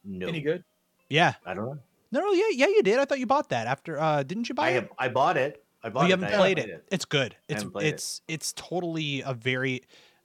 [0.05, 0.63] No, Any good?
[1.09, 1.33] yeah.
[1.47, 1.79] I don't know.
[2.11, 2.99] No, no, yeah, yeah, you did.
[2.99, 3.99] I thought you bought that after.
[3.99, 4.91] uh Didn't you buy I it?
[4.99, 5.60] I bought it.
[5.83, 6.19] I bought you it.
[6.19, 6.85] haven't played it.
[6.91, 7.35] It's good.
[7.49, 7.87] It's haven't it.
[7.95, 9.83] it's it's totally a very.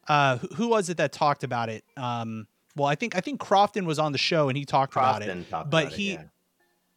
[0.09, 1.85] Uh, who- who was it that talked about it?
[1.97, 5.23] Um, well, I think I think Crofton was on the show and he talked about
[5.23, 5.51] it.
[5.51, 6.23] Talked but about it, he- yeah.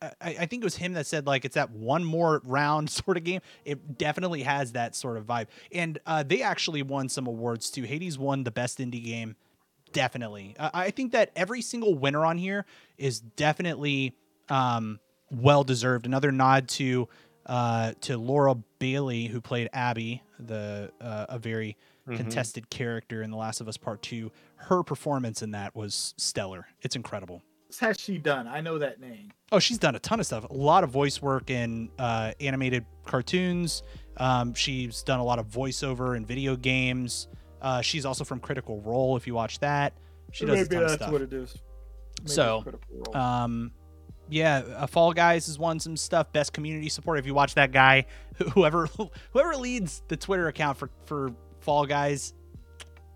[0.01, 3.17] I, I think it was him that said like it's that one more round sort
[3.17, 3.41] of game.
[3.65, 7.83] It definitely has that sort of vibe, and uh, they actually won some awards too.
[7.83, 9.35] Hades won the best indie game,
[9.91, 10.55] definitely.
[10.59, 12.65] I, I think that every single winner on here
[12.97, 14.13] is definitely
[14.49, 14.99] um,
[15.31, 16.05] well deserved.
[16.05, 17.09] Another nod to
[17.49, 21.75] uh, to Laura Bailey who played Abby, the uh, a very
[22.07, 22.15] Mhm.
[22.17, 24.31] contested character in The Last of Us Part Two.
[24.55, 26.67] Her performance in that was stellar.
[26.81, 27.43] It's incredible.
[27.67, 28.47] What has she done?
[28.47, 29.31] I know that name.
[29.51, 30.49] Oh, she's done a ton of stuff.
[30.49, 33.83] A lot of voice work in uh, animated cartoons.
[34.17, 37.27] Um, she's done a lot of voiceover in video games.
[37.61, 39.15] Uh, she's also from Critical Role.
[39.17, 39.93] If you watch that,
[40.31, 40.99] she does a ton of stuff.
[40.99, 41.57] Maybe that's what it is.
[42.21, 43.17] Maybe So, it's Critical Role.
[43.17, 43.71] Um,
[44.29, 46.31] yeah, uh, Fall Guys has won some stuff.
[46.31, 47.19] Best community support.
[47.19, 48.05] If you watch that guy,
[48.53, 48.87] whoever
[49.33, 52.33] whoever leads the Twitter account for for Fall Guys,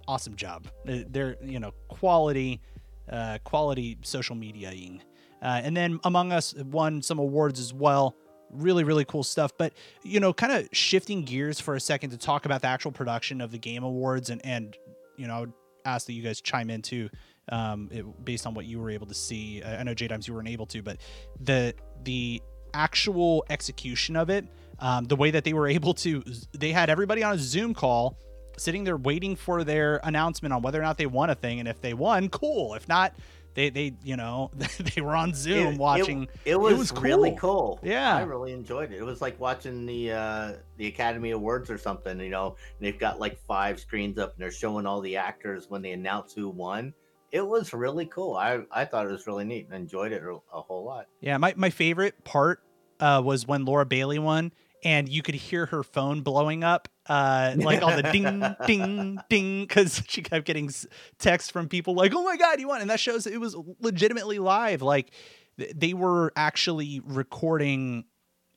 [0.08, 0.68] awesome job.
[0.86, 2.62] They're you know quality,
[3.10, 5.02] uh, quality social mediaing.
[5.42, 8.16] Uh, and then Among Us won some awards as well.
[8.50, 9.52] Really, really cool stuff.
[9.58, 9.74] But
[10.04, 13.42] you know, kind of shifting gears for a second to talk about the actual production
[13.42, 14.76] of the Game Awards, and and
[15.18, 15.54] you know, I would
[15.86, 17.10] ask that you guys chime in too,
[17.50, 19.62] um, it, based on what you were able to see.
[19.64, 20.98] I, I know J Dimes you weren't able to, but
[21.40, 22.42] the the
[22.74, 24.46] actual execution of it,
[24.80, 28.18] um, the way that they were able to, they had everybody on a Zoom call,
[28.58, 31.68] sitting there waiting for their announcement on whether or not they won a thing, and
[31.68, 32.74] if they won, cool.
[32.74, 33.14] If not,
[33.56, 34.50] they they you know
[34.96, 36.28] they were on Zoom It- it- watching.
[36.46, 37.78] It, was was really cool.
[37.78, 37.80] cool.
[37.84, 38.16] Yeah.
[38.16, 38.98] I really enjoyed it.
[38.98, 42.20] It was like watching the uh, the Academy Awards or something.
[42.20, 42.48] You know,
[42.80, 45.92] and they've got like five screens up, and they're showing all the actors when they
[45.92, 46.94] announce who won.
[47.34, 48.36] It was really cool.
[48.36, 51.08] I I thought it was really neat and enjoyed it a, whole lot.
[51.20, 52.62] Yeah, my, my favorite part
[53.00, 57.56] uh, was when Laura Bailey won, and you could hear her phone blowing up, uh,
[57.58, 60.70] like all the ding, ding, ding, because she kept getting
[61.18, 64.38] texts from people like, "Oh my god, you won!" And that shows it was legitimately
[64.38, 64.84] live.
[64.84, 65.10] Like
[65.58, 68.06] th- they were actually recording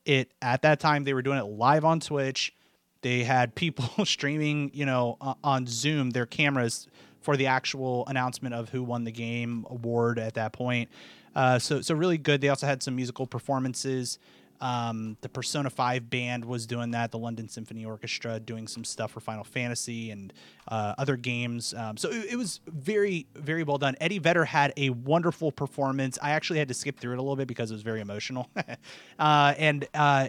[0.04, 1.04] it at that time.
[1.04, 2.54] They were doing it live on Twitch.
[3.00, 6.88] They had people streaming, you know, o- on Zoom their cameras
[7.26, 10.88] for the actual announcement of who won the game award at that point.
[11.34, 12.40] Uh, so so really good.
[12.40, 14.20] They also had some musical performances.
[14.60, 17.10] Um, the Persona 5 band was doing that.
[17.10, 20.32] The London Symphony Orchestra doing some stuff for Final Fantasy and
[20.68, 21.74] uh, other games.
[21.74, 23.96] Um, so it, it was very, very well done.
[24.00, 26.20] Eddie Vedder had a wonderful performance.
[26.22, 28.48] I actually had to skip through it a little bit because it was very emotional.
[29.18, 30.28] uh, and uh,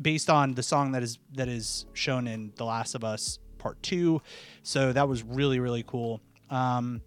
[0.00, 3.82] based on the song that is that is shown in The Last of Us Part
[3.82, 4.22] Two,
[4.62, 6.20] so that was really really cool.
[6.50, 7.02] Um,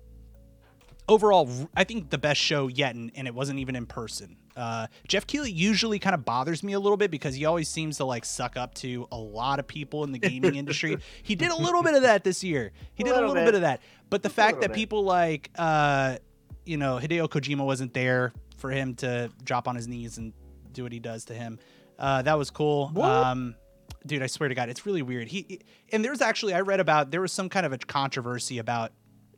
[1.09, 4.37] overall, I think the best show yet, and, and it wasn't even in person.
[4.55, 7.97] Uh, Jeff Keighley usually kind of bothers me a little bit because he always seems
[7.97, 10.97] to like suck up to a lot of people in the gaming industry.
[11.23, 12.71] He did a little bit of that this year.
[12.93, 13.45] He A did a little bit.
[13.45, 13.81] bit of that.
[14.09, 14.75] But the a fact that bit.
[14.75, 16.17] people like, uh,
[16.65, 20.33] you know, Hideo Kojima wasn't there for him to drop on his knees and
[20.73, 21.57] do what he does to him,
[21.97, 22.91] uh, that was cool.
[23.01, 23.55] Um,
[24.05, 25.27] dude, I swear to God, it's really weird.
[25.27, 25.61] He
[25.91, 28.91] and there's actually I read about there was some kind of a controversy about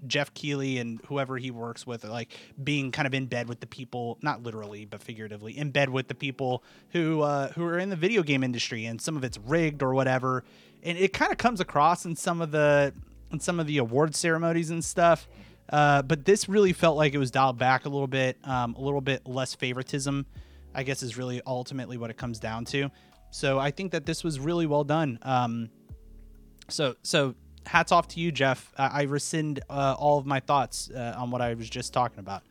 [0.07, 3.67] Jeff Keighley and whoever he works with, like being kind of in bed with the
[3.67, 7.89] people, not literally but figuratively, in bed with the people who uh, who are in
[7.89, 10.43] the video game industry, and some of it's rigged or whatever,
[10.83, 12.93] and it kind of comes across in some of the
[13.31, 15.27] in some of the award ceremonies and stuff.
[15.69, 18.81] Uh, but this really felt like it was dialed back a little bit, um, a
[18.81, 20.25] little bit less favoritism.
[20.75, 22.89] I guess is really ultimately what it comes down to.
[23.33, 25.17] So I think that this was really well done.
[25.23, 25.69] Um,
[26.69, 27.33] so so
[27.65, 28.71] hats off to you, Jeff.
[28.77, 32.19] I, I rescind uh, all of my thoughts uh, on what I was just talking
[32.19, 32.43] about.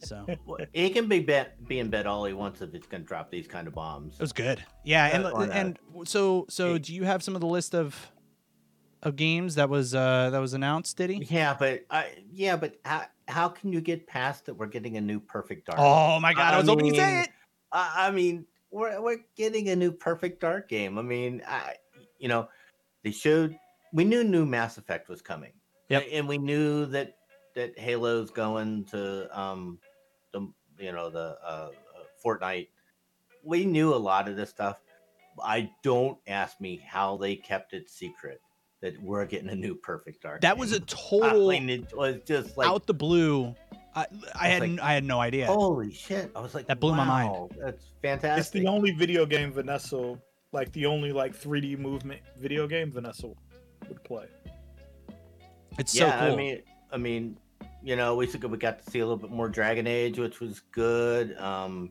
[0.00, 3.02] So it he can be bet, be in bed all he wants if it's going
[3.02, 4.14] to drop these kind of bombs.
[4.14, 4.64] It was good.
[4.82, 8.10] Yeah, and Uh, uh, and so so do you have some of the list of
[9.04, 10.96] of games that was uh that was announced?
[10.96, 11.24] Did he?
[11.30, 14.54] Yeah, but I yeah, but how, how can you get past that?
[14.54, 15.78] We're getting a new Perfect Dark.
[15.78, 17.28] Oh my god, I, I was hoping you'd say it.
[17.70, 20.98] I, I mean, we're we're getting a new Perfect Dark game.
[20.98, 21.74] I mean, I
[22.18, 22.48] you know,
[23.02, 23.56] they showed
[23.92, 25.52] we knew new Mass Effect was coming.
[25.88, 26.06] Yep.
[26.12, 27.16] And we knew that
[27.54, 29.78] that Halo's going to um
[30.32, 30.40] the
[30.78, 31.70] you know the uh, uh
[32.24, 32.68] Fortnite.
[33.42, 34.80] We knew a lot of this stuff.
[35.42, 38.40] I don't ask me how they kept it secret
[38.82, 40.40] that we're getting a new Perfect Dark.
[40.42, 40.86] That was a game.
[40.86, 43.54] total I mean, it was just like out the blue.
[43.94, 44.06] I,
[44.38, 45.46] I had like, n- I had no idea.
[45.46, 46.30] holy shit!
[46.34, 47.56] I was like, That blew my mind.
[47.60, 48.40] That's fantastic.
[48.40, 50.18] It's the only video game Vanessa,
[50.52, 53.28] like the only like 3D movement video game Vanessa
[53.88, 54.26] would play.
[55.78, 56.34] It's yeah, so cool.
[56.34, 57.36] I mean, I mean,
[57.82, 60.60] you know, we we got to see a little bit more Dragon Age, which was
[60.72, 61.36] good.
[61.38, 61.90] Um,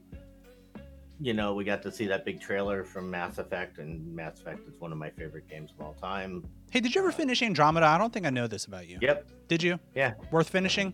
[1.22, 4.68] you know, we got to see that big trailer from Mass Effect, and Mass Effect
[4.68, 6.46] is one of my favorite games of all time.
[6.72, 7.86] Hey, did you ever finish Andromeda?
[7.86, 9.00] I don't think I know this about you.
[9.02, 9.28] Yep.
[9.50, 9.80] Did you?
[9.96, 10.14] Yeah.
[10.32, 10.94] Worth finishing?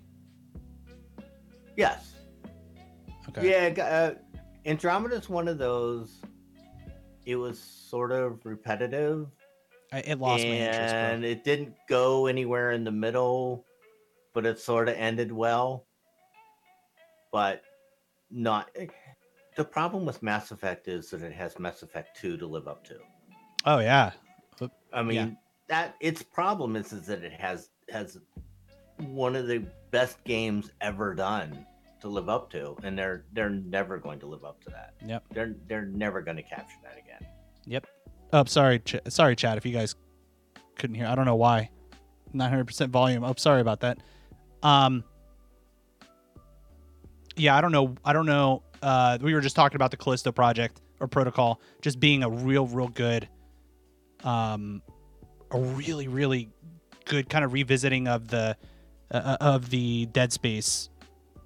[1.75, 2.13] Yes.
[3.29, 3.73] Okay.
[3.75, 3.83] Yeah.
[3.83, 4.13] Uh,
[4.65, 6.21] Andromeda is one of those.
[7.25, 9.27] It was sort of repetitive,
[9.91, 10.93] I, it lost my interest.
[10.93, 13.65] and it didn't go anywhere in the middle,
[14.33, 15.85] but it sort of ended well.
[17.31, 17.63] But
[18.29, 18.69] not.
[18.75, 18.87] eh,
[19.55, 22.83] The problem with Mass Effect is that it has Mass Effect 2 to live up
[22.85, 22.97] to.
[23.65, 24.11] Oh yeah.
[24.93, 28.17] I mean, that its problem is, is that it has has
[28.97, 31.65] one of the best games ever done
[32.01, 34.93] to live up to, and they're they're never going to live up to that.
[35.05, 35.23] Yep.
[35.33, 37.27] They're they're never going to capture that again.
[37.65, 37.87] Yep.
[38.33, 39.57] Oh, sorry, Ch- sorry, Chad.
[39.57, 39.95] If you guys
[40.77, 41.69] couldn't hear, I don't know why.
[42.33, 43.23] 900% volume.
[43.23, 43.99] Oh, sorry about that.
[44.63, 45.03] Um.
[47.37, 47.95] Yeah, I don't know.
[48.03, 48.63] I don't know.
[48.81, 52.67] Uh, we were just talking about the Callisto project or protocol just being a real,
[52.67, 53.27] real good,
[54.23, 54.81] um,
[55.51, 56.49] a really, really
[57.05, 58.55] good kind of revisiting of the
[59.11, 60.89] uh, of the Dead Space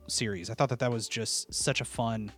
[0.07, 0.49] series.
[0.49, 2.31] I thought that that was just such a fun,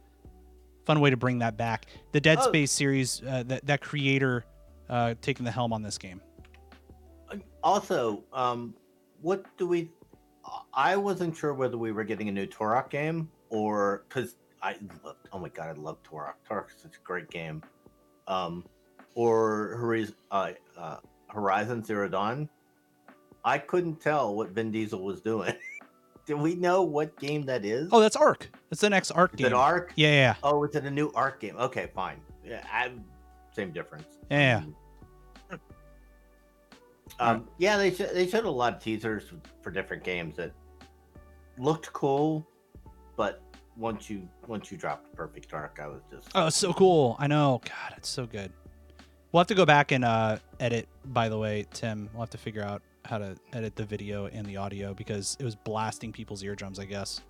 [0.86, 1.86] fun way to bring that back.
[2.12, 2.48] The Dead Oh.
[2.48, 4.46] Space series, uh, that that creator
[4.90, 6.22] uh, taking the helm on this game.
[7.30, 8.74] Uh, Also, um,
[9.22, 9.90] what do we?
[10.74, 15.16] I wasn't sure whether we were getting a new Turok game or because I love.
[15.32, 16.34] Oh my god, I love Turok.
[16.50, 17.62] Turok is such a great game.
[18.28, 18.66] Um,
[19.16, 22.50] or Horiz- uh, uh, Horizon Zero Dawn.
[23.44, 25.54] I couldn't tell what Vin Diesel was doing.
[26.26, 27.90] Do we know what game that is?
[27.92, 28.50] Oh, that's Ark.
[28.70, 29.48] That's the next Ark is game.
[29.48, 29.92] it Ark?
[29.96, 31.58] Yeah, yeah, Oh, is it a new Ark game?
[31.58, 32.18] Okay, fine.
[32.46, 32.92] Yeah, I,
[33.54, 34.06] same difference.
[34.30, 34.58] Yeah.
[35.50, 35.60] Um,
[37.20, 39.24] Um, yeah, they sh- they showed a lot of teasers
[39.62, 40.52] for different games that
[41.58, 42.48] looked cool,
[43.18, 43.42] but
[43.76, 47.16] once you once you dropped Perfect Dark, I was just Oh, so cool.
[47.20, 47.62] I know.
[47.66, 48.52] God, it's so good.
[49.32, 50.88] We'll have to go back and uh, edit.
[51.06, 54.46] By the way, Tim, we'll have to figure out how to edit the video and
[54.46, 56.80] the audio because it was blasting people's eardrums.
[56.80, 57.22] I guess.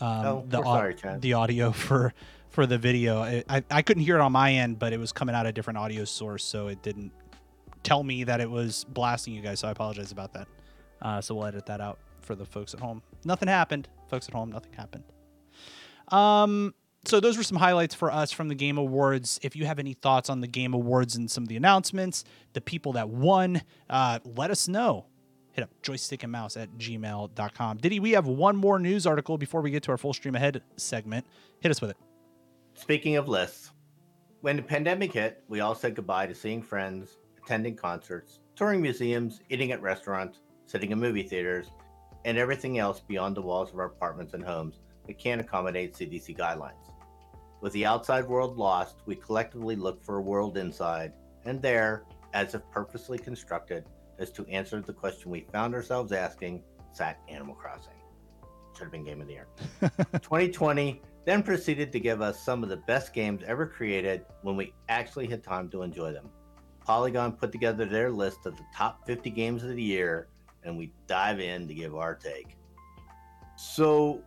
[0.00, 1.20] Um, Oh, the sorry, Chad.
[1.22, 2.14] the audio for
[2.50, 3.20] for the video.
[3.20, 5.52] I, I I couldn't hear it on my end, but it was coming out a
[5.52, 7.12] different audio source, so it didn't
[7.82, 9.60] tell me that it was blasting you guys.
[9.60, 10.48] So I apologize about that.
[11.00, 13.02] Uh, so we'll edit that out for the folks at home.
[13.24, 14.50] Nothing happened, folks at home.
[14.50, 15.04] Nothing happened.
[16.08, 19.38] Um, so those were some highlights for us from the Game Awards.
[19.42, 22.60] If you have any thoughts on the Game Awards and some of the announcements, the
[22.60, 25.06] people that won, uh, let us know.
[25.52, 27.78] Hit up joystick and mouse at gmail.com.
[27.78, 30.62] Diddy, we have one more news article before we get to our full stream ahead
[30.76, 31.26] segment.
[31.60, 31.96] Hit us with it.
[32.74, 33.72] Speaking of lists,
[34.40, 39.40] when the pandemic hit, we all said goodbye to seeing friends, attending concerts, touring museums,
[39.48, 41.70] eating at restaurants, sitting in movie theaters,
[42.24, 46.38] and everything else beyond the walls of our apartments and homes that can't accommodate CDC
[46.38, 46.92] guidelines.
[47.60, 51.12] With the outside world lost, we collectively look for a world inside,
[51.44, 53.84] and there, as if purposely constructed,
[54.20, 57.94] as to answer the question we found ourselves asking, sat Animal Crossing.
[58.74, 59.48] Should have been Game of the Year.
[60.22, 64.72] 2020 then proceeded to give us some of the best games ever created when we
[64.88, 66.30] actually had time to enjoy them.
[66.86, 70.28] Polygon put together their list of the top 50 games of the year,
[70.64, 72.56] and we dive in to give our take.
[73.56, 74.22] So,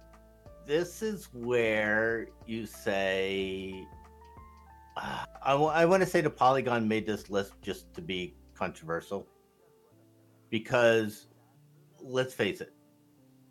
[0.71, 3.86] this is where you say,
[4.95, 9.27] uh, I want to say the Polygon made this list just to be controversial.
[10.49, 11.27] Because,
[11.99, 12.73] let's face it,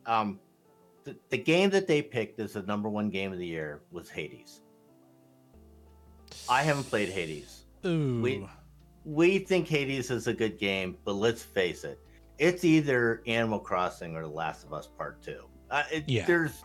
[0.06, 0.40] um,
[1.04, 4.08] the, the game that they picked as the number one game of the year was
[4.08, 4.62] Hades.
[6.48, 7.64] I haven't played Hades.
[7.84, 8.22] Ooh.
[8.22, 8.48] We
[9.04, 11.98] we think Hades is a good game, but let's face it,
[12.38, 15.44] it's either Animal Crossing or The Last of Us Part Two.
[15.70, 16.24] Uh, it, Yeah.
[16.26, 16.64] There's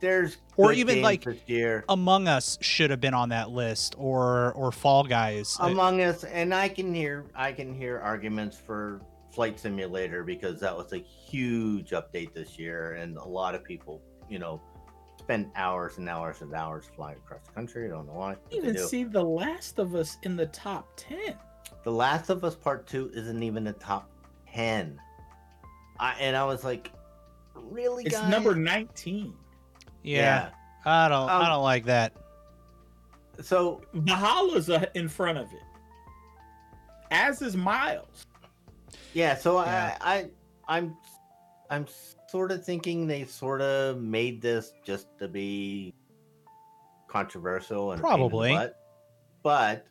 [0.00, 4.72] there's Or even, like, year Among Us should have been on that list, or or
[4.72, 5.56] Fall Guys.
[5.60, 9.00] Uh, Among Us, and I can hear I can hear arguments for
[9.32, 14.02] Flight Simulator because that was a huge update this year, and a lot of people,
[14.28, 14.60] you know,
[15.18, 17.86] spend hours and hours and hours flying across the country.
[17.86, 18.34] I don't know why.
[18.34, 18.82] but they even do.
[18.86, 21.34] see The Last of Us in the top 10.
[21.84, 24.10] The Last of Us Part Two isn't even the top
[24.52, 25.00] ten.
[25.98, 26.90] I and I was like,
[27.54, 28.30] really, It's guys?
[28.30, 29.32] number 19.
[30.02, 30.50] Yeah,
[30.84, 31.28] I don't.
[31.28, 32.14] I Um, don't like that.
[33.42, 35.62] So Valhalla's uh, in front of it.
[37.10, 38.26] As is Miles.
[39.14, 39.96] yeah, so Yeah.
[40.00, 40.14] I,
[40.68, 40.96] I, I'm,
[41.70, 41.86] I'm
[42.28, 45.94] sort of thinking they sort of made this just to be
[47.08, 48.52] controversial and a pain in the Probably.
[48.52, 48.76] butt.
[49.42, 49.86] but,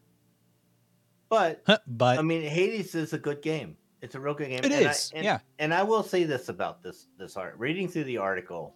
[1.29, 3.75] but but I mean, Hades is a good game.
[4.01, 4.59] It's a real good game.
[4.59, 5.39] it and I- and- yeah.
[5.59, 7.55] and I will say this about this this art.
[7.57, 8.73] Reading through the article,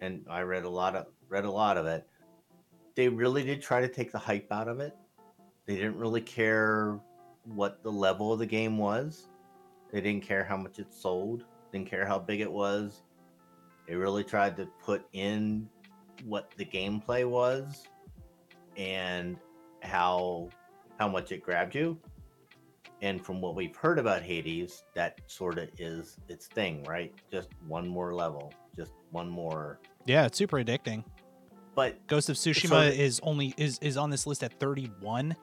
[0.00, 2.06] and I read a lot of read a lot of it.
[2.94, 4.96] they really did try to take the hype out of it.
[5.66, 6.98] They didn't really care
[7.44, 9.28] what the level of the game was.
[9.92, 11.44] They didn't care how much it sold.
[11.72, 13.02] Didn't care how big it was.
[13.86, 15.68] They really tried to put in
[16.24, 17.86] what the gameplay was
[18.76, 19.36] and
[19.82, 20.48] how
[20.98, 21.98] how much it grabbed you.
[23.00, 27.14] And from what we've heard about Hades, that sort of is its thing, right?
[27.30, 29.78] Just one more level, just one more.
[30.06, 31.04] Yeah, it's super addicting.
[31.74, 35.36] But Ghost of Tsushima So- is only is is on this list at 31.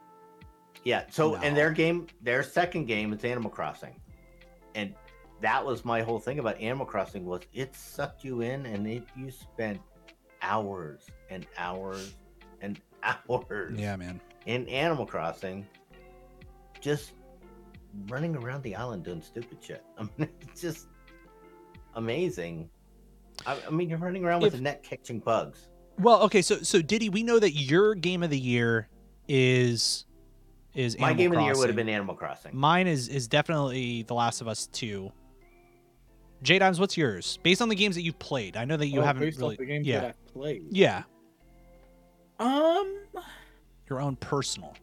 [0.84, 1.04] Yeah.
[1.12, 3.96] So, and their game, their second game is Animal Crossing,
[4.76, 4.94] and
[5.42, 9.04] that was my whole thing about Animal Crossing was it sucked you in, and it
[9.16, 9.80] you spent
[10.42, 12.14] hours and hours
[12.62, 12.80] and
[13.30, 14.20] hours Yeah, man.
[14.46, 15.66] in Animal Crossing,
[16.82, 17.14] just
[18.10, 19.84] running around the island doing stupid shit.
[19.98, 20.88] I mean, it's just
[21.96, 22.70] amazing.
[23.48, 25.68] I, I mean, you're running around with If- a net catching bugs.
[25.98, 28.90] Well, okay, so so Diddy, we know that your game of the year
[29.30, 30.06] is
[30.74, 31.68] is My Animal game of the year would Crossing.
[31.70, 32.56] have been Animal Crossing.
[32.56, 35.10] Mine is is definitely The Last of Us 2.
[36.44, 37.40] J Dimes, what's yours?
[37.44, 38.58] Based on the games that you've played.
[38.58, 40.02] I know that you Oh, haven't based really off the games Yeah.
[40.02, 40.64] that I played.
[40.70, 41.04] Yeah,
[42.40, 43.00] Um,
[43.90, 44.76] your own personal.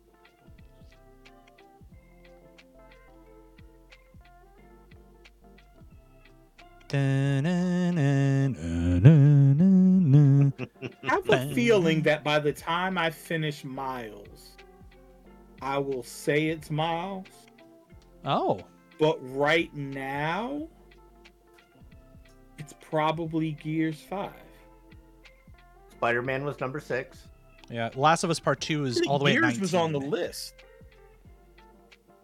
[6.95, 6.99] I
[11.05, 14.57] have a feeling that by the time I finish Miles,
[15.61, 17.27] I will say it's Miles.
[18.25, 18.61] Oh,
[18.99, 20.69] But right now,
[22.59, 24.33] it's probably Gears Five.
[25.91, 27.29] Spider Man was number six.
[27.71, 27.91] yeah.
[27.95, 29.61] Last of Us Part Two is all the way at Gears 19.
[29.61, 30.55] was on the list,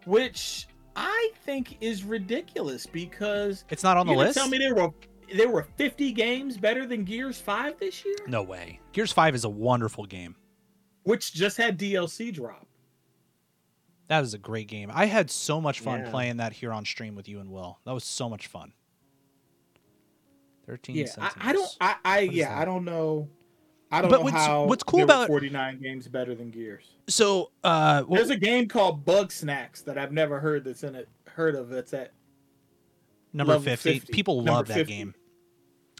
[0.05, 0.67] which
[1.01, 4.37] I think is ridiculous because It's not on the list.
[4.37, 4.91] Tell me there were
[5.35, 8.79] there were 50 games better than Gears Five this year, No way.
[8.93, 10.35] Gears Five is a wonderful game.
[11.03, 12.65] which just had DLC drop.
[14.07, 14.89] That is a great game.
[14.93, 16.09] I had so much fun Yeah.
[16.09, 17.79] playing that here on stream with you and Will.
[17.85, 18.73] That was so much fun.
[20.65, 20.95] Thirteen.
[20.97, 21.77] Yeah, I, I don't.
[21.81, 22.57] I, I yeah, that?
[22.61, 23.27] I don't know.
[23.91, 24.63] I don't But know what's- how.
[24.65, 26.85] what's cool about- 49 games better than Gears.
[27.07, 31.09] So, uh, well, There's a game called Bugsnax that I've never heard that's in it.
[31.25, 32.11] Heard of that's at
[33.33, 33.99] number 50.
[33.99, 34.13] 50.
[34.13, 35.15] People Number love that game.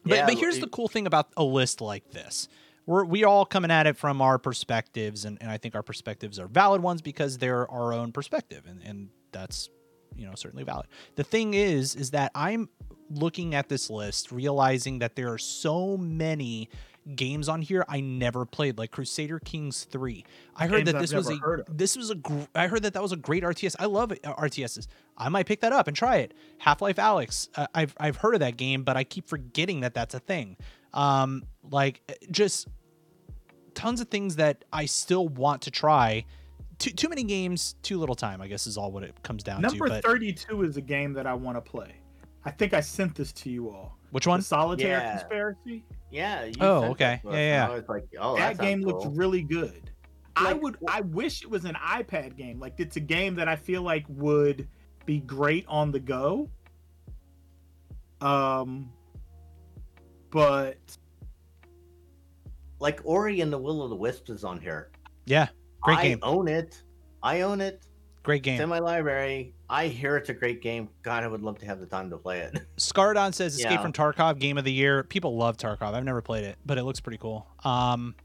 [0.04, 2.48] But, Yeah, but here's it- the cool thing about a list like this.
[2.86, 6.40] We're we all coming at it from our perspectives, and, and I think our perspectives
[6.40, 9.70] are valid ones because they're our own perspective, and, and that's
[10.16, 10.88] you know certainly valid.
[11.16, 12.68] The thing is, is that I'm
[13.12, 16.70] looking at this list, realizing that there are so many
[17.16, 20.26] games on here I never played, like Crusader Kings Three.
[20.56, 22.68] I heard Games that I've this was a never heard this was a gr- I
[22.68, 23.76] heard that that was a great RTS.
[23.80, 24.88] I love uh, RTSs.
[25.18, 26.34] I might pick that up and try it.
[26.60, 27.50] Half Life Alyx.
[27.56, 30.58] Uh, I've I've heard of that game, but I keep forgetting that that's a thing.
[30.94, 32.68] Um, like uh, just
[33.74, 36.26] tons of things that I still want to try.
[36.78, 38.42] Too too many games, too little time.
[38.42, 39.94] I guess is all what it comes down number to.
[39.96, 41.96] But 32 is a game that I want to play.
[42.46, 43.98] I think I sent this to you all.
[44.12, 44.42] which The one?
[44.42, 45.18] Solitaire Yeah.
[45.20, 45.84] Conspiracy.
[46.12, 46.46] Yeah.
[46.46, 47.22] You Oh, okay.
[47.24, 47.68] that Yeah, yeah.
[47.68, 49.92] I was like, oh, that that, game sounds looks really good.
[50.36, 50.78] I would.
[50.88, 52.60] I wish it was an iPad game.
[52.60, 54.68] Like it's a game that I feel like would
[55.06, 56.50] be great on the go.
[58.22, 58.92] Um,
[60.32, 60.78] but
[62.80, 64.92] like Ori and the Will of the Wisps is on here.
[65.26, 65.48] Yeah,
[65.82, 66.20] great I game.
[66.24, 66.82] own it.
[67.22, 67.86] I own it.
[68.24, 68.62] Great It's game.
[68.62, 69.54] in my library.
[69.70, 70.90] I hear it's a great game.
[71.04, 72.60] God, I would love to have the time to play it.
[72.78, 73.82] Scardon says Escape Yeah.
[73.82, 75.04] from Tarkov game of the year.
[75.04, 75.94] People love Tarkov.
[75.94, 77.48] I've never played it, but it looks pretty cool.
[77.64, 78.16] Um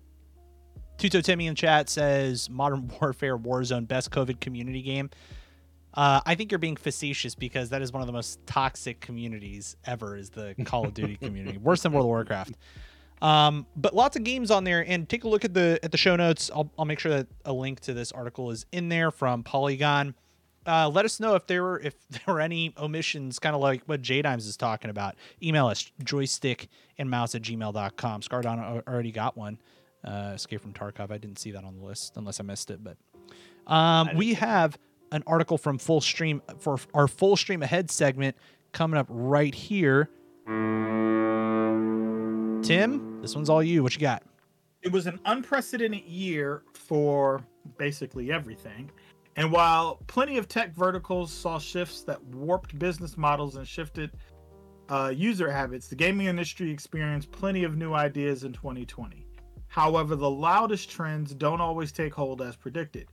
[0.96, 5.10] Tuto Timmy in chat says Modern Warfare Warzone best COVID community game.
[5.92, 9.76] Uh, I think you're being facetious because that is one of the most toxic communities
[9.84, 10.16] ever.
[10.16, 12.54] Is the Call of Duty community worse than World of Warcraft?
[13.22, 15.96] Um, but lots of games on there, and take a look at the at the
[15.96, 16.50] show notes.
[16.52, 20.14] I'll I'll make sure that a link to this article is in there from Polygon.
[20.66, 23.82] Uh, let us know if there were if there were any omissions, kind of like
[23.86, 25.14] what J Dimes is talking about.
[25.42, 28.20] Email us joystick and mouse at gmail.com.
[28.22, 29.58] Scardon al- already got one.
[30.04, 31.10] Uh, Escape from Tarkov.
[31.10, 32.80] I didn't see that on the list unless I missed it.
[32.84, 32.96] But
[33.66, 34.76] um, we have
[35.12, 38.36] an article from Full Stream for our Full Stream Ahead segment
[38.72, 40.10] coming up right here.
[42.62, 43.82] Tim, this one's all you.
[43.82, 44.22] What you got?
[44.84, 47.42] it was an unprecedented year for
[47.78, 48.90] basically everything.
[49.36, 54.12] And while plenty of tech verticals saw shifts that warped business models and shifted
[54.88, 59.26] uh, user habits, the gaming industry experienced plenty of new ideas in 2020.
[59.66, 63.08] However, the loudest trends don't always take hold as predicted.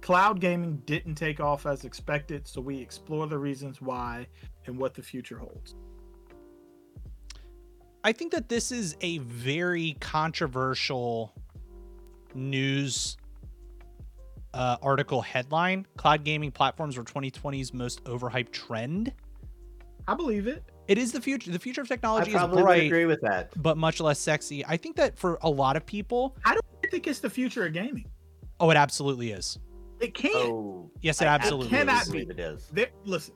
[0.00, 4.26] Cloud gaming didn't take off as expected, so we explore the reasons why
[4.66, 5.74] and what the future holds.
[8.02, 11.34] I think that this is a very controversial
[12.34, 13.16] news
[14.56, 19.12] uh, article headline: "Cloud gaming platforms were 2020's most overhyped trend."
[20.08, 20.64] I believe it.
[20.88, 21.50] It is the future.
[21.50, 23.50] The future of I technology is probably would bright, agree with that.
[23.60, 24.64] but much less sexy.
[24.66, 27.72] I think that for a lot of people, I don't think it's the future of
[27.72, 28.06] gaming.
[28.60, 29.58] oh, it absolutely is.
[30.00, 30.34] It can't.
[30.36, 32.08] Oh, Yes, it I absolutely cannot is.
[32.10, 32.24] be.
[32.24, 32.68] believe it is.
[32.72, 33.34] They, listen,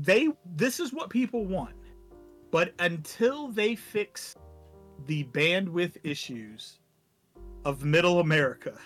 [0.00, 0.28] they.
[0.56, 1.74] This is what people want,
[2.50, 4.34] but until they fix
[5.06, 6.80] the bandwidth issues
[7.64, 8.76] of Middle America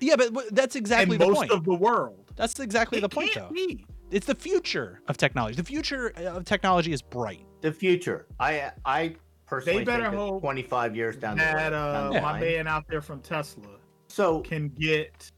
[0.00, 1.50] Yeah, but that's exactly and the most point.
[1.52, 3.54] of the world, that's exactly it the point, can't though.
[3.54, 3.86] be.
[4.10, 5.54] It's the future of technology.
[5.56, 7.44] The future uh, of technology is bright.
[7.60, 8.26] The future.
[8.40, 9.14] I I
[9.46, 12.66] personally they better think it's hope 25 years down the, that road, uh, my man
[12.66, 13.64] out there from Tesla
[14.08, 15.30] So can get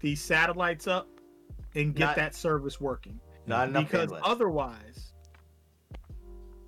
[0.00, 1.08] these satellites up
[1.74, 3.18] and get Not- that service working.
[3.46, 4.20] not enough because bandwidth.
[4.22, 5.12] otherwise,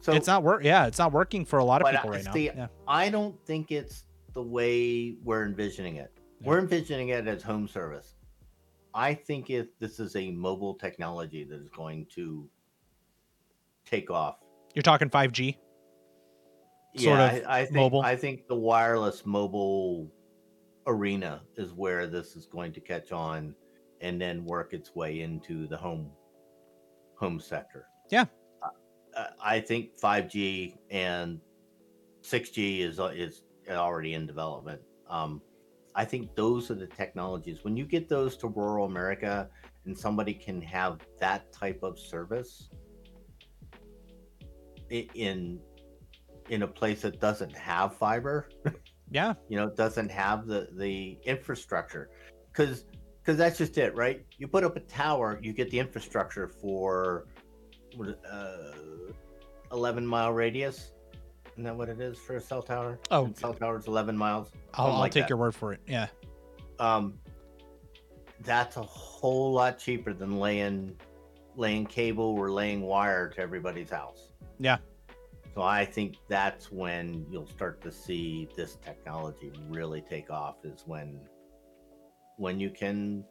[0.00, 0.64] so it's not work.
[0.64, 2.32] Yeah, it's not working for a lot of people uh, right now.
[2.32, 2.66] see, Yeah.
[2.88, 6.12] I don't think it's the way we're envisioning it.
[6.44, 8.14] We're envisioning it as home service.
[8.94, 12.48] I think if this is a mobile technology that is going to
[13.84, 14.36] take off.
[14.74, 15.56] You're talking 5G.
[16.96, 18.02] Sort yeah, of I, I think mobile.
[18.02, 20.10] I think the wireless mobile
[20.86, 23.54] arena is where this is going to catch on
[24.00, 26.10] and then work its way into the home
[27.16, 27.86] home sector.
[28.10, 28.26] Yeah.
[29.16, 31.40] Uh, I think 5G and
[32.22, 34.80] 6G is is already in development.
[35.08, 35.40] Um,
[35.94, 37.64] I think those are the technologies.
[37.64, 39.48] When you get those to rural America
[39.84, 42.70] and somebody can have that type of service
[44.90, 45.60] in
[46.48, 48.48] in a place that doesn't have fiber,
[49.10, 49.34] Yeah.
[49.48, 52.10] you know, doesn't have the the infrastructure,
[52.52, 52.86] because
[53.20, 54.24] because that's just it, right?
[54.38, 57.26] You put up a tower, you get the infrastructure for
[57.96, 59.12] what, is it, uh,
[59.72, 60.92] eleven mile radius.
[61.52, 62.98] Isn't that what it is for a cell tower?
[63.10, 63.26] Oh.
[63.26, 64.50] And cell tower's eleven miles.
[64.74, 65.30] I'll, Something I'll like take that.
[65.30, 65.80] your word for it.
[65.86, 66.06] Yeah.
[66.78, 67.18] Um,
[68.40, 70.96] that's a whole lot cheaper than laying
[71.54, 74.32] laying cable or laying wire to everybody's house.
[74.58, 74.78] Yeah.
[75.54, 80.84] So I think that's when you'll start to see this technology really take off is
[80.86, 81.20] when
[82.38, 83.22] when you can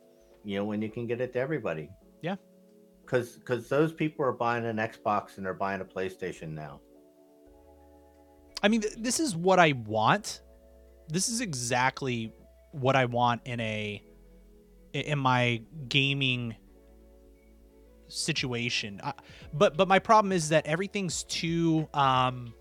[0.44, 1.90] you know when you can get it to everybody.
[2.22, 2.36] Yeah.
[3.08, 6.80] Cuz cuz those people are buying an Xbox and they're buying a PlayStation now.
[8.64, 10.42] I mean, th- this is what I want.
[11.08, 12.34] This is exactly
[12.72, 14.02] what I want in a
[14.94, 16.56] in my gaming
[18.08, 19.02] situation.
[19.04, 19.14] I,
[19.54, 22.54] but but my problem is that everything's too um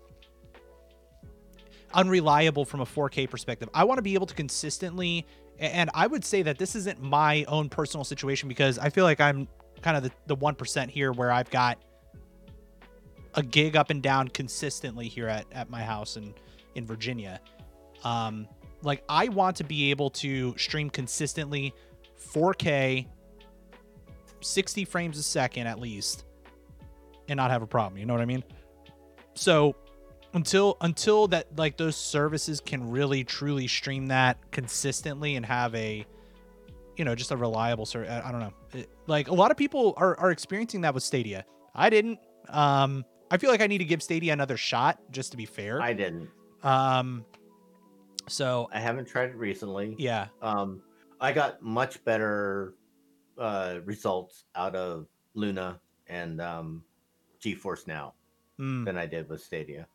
[1.93, 3.69] unreliable from a 4K perspective.
[3.73, 5.25] I want to be able to consistently
[5.59, 9.21] and I would say that this isn't my own personal situation because I feel like
[9.21, 9.47] I'm
[9.81, 11.77] kind of the, the 1% here where I've got
[13.35, 16.33] a gig up and down consistently here at, at my house in
[16.75, 17.39] in Virginia.
[18.03, 18.47] Um,
[18.81, 21.73] like I want to be able to stream consistently
[22.33, 23.07] 4K
[24.41, 26.25] 60 frames a second at least
[27.27, 28.43] and not have a problem, you know what I mean?
[29.35, 29.75] So
[30.33, 36.05] until until that like those services can really truly stream that consistently and have a
[36.97, 39.93] you know just a reliable I, I don't know It- like a lot of people
[39.97, 41.43] are, are experiencing that with stadia
[41.75, 45.37] i didn't um i feel like i need to give stadia another shot just to
[45.37, 46.29] be fair I didn't.
[46.63, 47.25] um
[48.27, 49.95] so I haven't tried it recently.
[49.97, 50.83] yeah Um,
[51.19, 52.75] I got much better
[53.37, 56.83] uh, results out of Luna and um,
[57.43, 58.13] GeForce Now
[58.59, 59.87] mm, than I did with Stadia.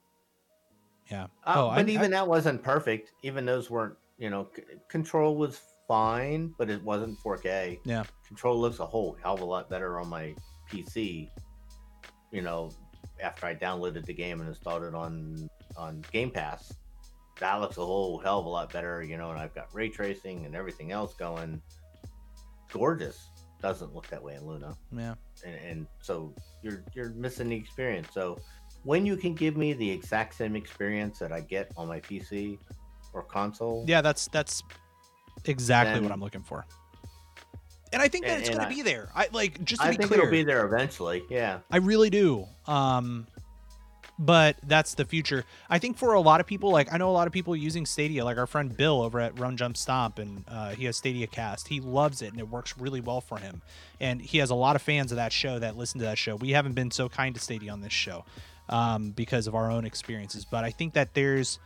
[1.11, 3.13] yeah Uh, Oh, I- but I- even that wasn't perfect.
[3.23, 7.79] Even those weren't, you know, c- control was fine, but it wasn't 4K.
[7.85, 8.05] Yeah.
[8.27, 10.35] Control looks a whole hell of a lot better on my
[10.69, 11.31] PC.
[12.33, 12.71] You know,
[13.21, 16.73] after I downloaded the game and installed it on on Game Pass,
[17.41, 19.03] that looks a whole hell of a lot better.
[19.03, 21.61] You know, and I've got ray tracing and everything else going.
[22.73, 23.29] Gorgeous.
[23.63, 25.15] Doesn't look that way in Luna yeah
[25.45, 28.09] and, and so you're you're missing the experience.
[28.13, 28.39] So
[28.85, 32.59] when you can give me the exact same experience that I get on my PC
[33.13, 34.63] or console, yeah that's that's
[35.45, 36.65] exactly what i'm looking for
[37.93, 39.97] and i think that And- it's gonna be there i like just to I be
[39.97, 41.23] think clear it'll be there eventually.
[41.31, 42.47] Yeah, I really do.
[42.67, 43.27] Um,
[44.19, 45.45] but that's the future.
[45.69, 47.85] I think for a lot of people, like I know a lot of people using
[47.85, 51.27] Stadia, like our friend Bill over at Run Jump Stomp, and uh, he has Stadia
[51.27, 51.69] Cast.
[51.69, 53.61] He loves it, and it works really well for him.
[54.01, 56.35] And he has a lot of fans of that show that listen to that show.
[56.37, 58.25] We haven't been so kind to Stadia on this show
[58.71, 61.59] um, because of our own experiences, but I think that there's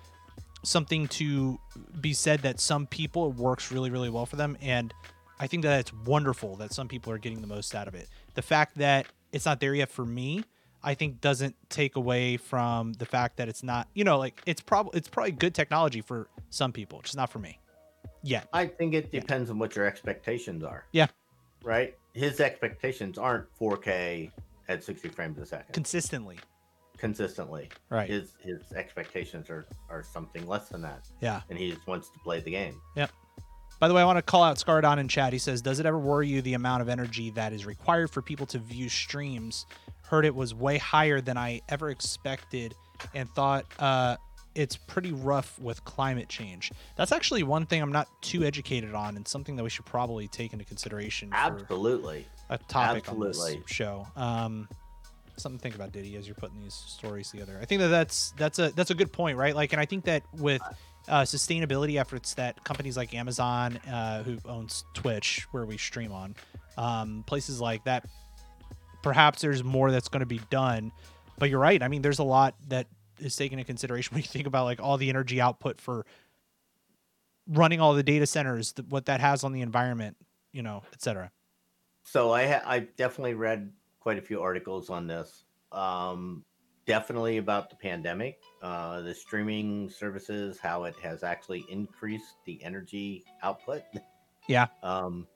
[0.65, 1.59] something to
[2.01, 4.93] be said that some people it works really, really well for them, and
[5.41, 8.09] I think that it's wonderful that some people are getting the most out of it.
[8.35, 10.45] The fact that it's not there yet for me,
[10.83, 14.61] I think doesn't take away from the fact that it's not, you know, like it's
[14.61, 17.59] probably it's probably good technology for some people, just not for me.
[18.23, 18.43] Yeah.
[18.53, 19.21] I think it Yeah.
[19.21, 20.85] depends on what your expectations are.
[20.93, 21.07] Yeah.
[21.65, 21.97] Right?
[22.13, 24.31] His expectations aren't 4K
[24.69, 26.39] at 60 frames a second Consistently.
[26.99, 27.71] consistently.
[27.89, 28.11] Right.
[28.11, 31.09] His his expectations are are something less than that.
[31.21, 31.41] Yeah.
[31.49, 32.81] And he just wants to play the game.
[33.81, 35.33] By the way, I want to call out Scardon in chat.
[35.33, 38.21] He says, "Does it ever worry you the amount of energy that is required for
[38.21, 39.67] people to view streams?
[40.03, 42.75] Heard it was way higher than I ever expected,
[43.15, 44.17] and thought uh,
[44.55, 46.73] it's pretty rough with climate change.
[46.97, 50.29] That's actually one thing I'm not too educated on, and something that we should probably
[50.29, 52.27] take into consideration Absolutely.
[52.51, 54.07] a topic on this show.
[54.15, 54.69] Um,
[55.37, 57.59] something to think about, Diddy, as you're putting these stories together.
[57.63, 59.55] I think that that's that's a that's a good point, right?
[59.55, 60.61] Like, and I think that with
[61.09, 66.35] uh, sustainability efforts that companies like Amazon, uh, who owns Twitch, where we stream on,
[66.77, 68.07] um, places like that,
[69.03, 70.93] perhaps there's more that's going to be done.
[71.39, 71.83] But you're right.
[71.83, 72.87] I mean, there's a lot that
[73.19, 76.07] is taken into consideration when you think about like all the energy output for
[77.49, 80.17] running all the data centers, th- what that has on the environment,
[80.53, 81.31] you know, et cetera.
[82.05, 85.45] So I ha- I definitely read quite a few articles on this.
[85.73, 86.45] Um,
[86.91, 93.25] definitely about the pandemic, uh, the streaming services, how it has actually increased the energy
[93.45, 93.83] output.
[94.49, 94.67] Yeah.
[94.83, 95.29] Um,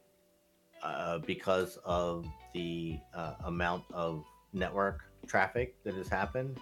[0.82, 6.58] uh, because of the uh, amount of network traffic that has happened,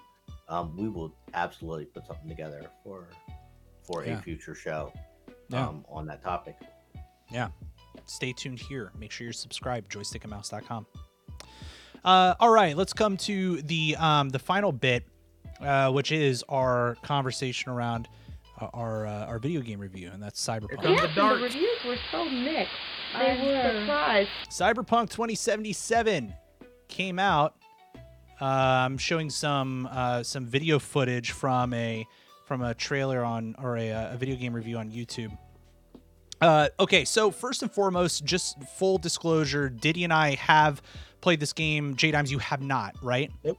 [0.51, 3.09] um, we will absolutely put something together for
[3.82, 4.18] for Yeah.
[4.18, 4.93] a future show
[5.49, 5.68] Yeah.
[5.68, 6.57] um, on that topic.
[7.30, 7.49] Yeah.
[8.05, 8.93] Stay tuned here.
[8.99, 10.86] Make sure you're subscribed, joystickandmouse.com.
[12.05, 15.05] Uh, all right, let's come to the um, the final bit,
[15.61, 18.09] uh, which is our conversation around
[18.61, 20.82] uh, our uh, our video game review, and that's Cyberpunk.
[20.82, 22.72] comes Yes, the the reviews were so mixed.
[23.18, 23.80] They I'm were.
[23.80, 24.30] surprised.
[24.50, 26.34] Cyberpunk 2077
[26.88, 27.55] came out.
[28.40, 32.05] I'm showing some uh, some video footage from a
[32.46, 35.36] from a trailer on or a, a video game review on YouTube.
[36.40, 40.82] Uh, okay, so first and foremost, just full disclosure, Diddy and I have
[41.23, 41.97] played this game.
[41.97, 43.31] J Dimes, you have not, right?
[43.45, 43.59] Nope.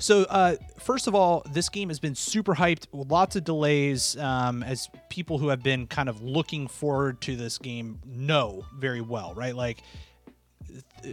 [0.00, 2.86] So, uh, first of all, this game has been super hyped.
[2.92, 7.58] Lots of delays, um, as people who have been kind of looking forward to this
[7.58, 9.56] game know very well, right?
[9.56, 9.82] Like,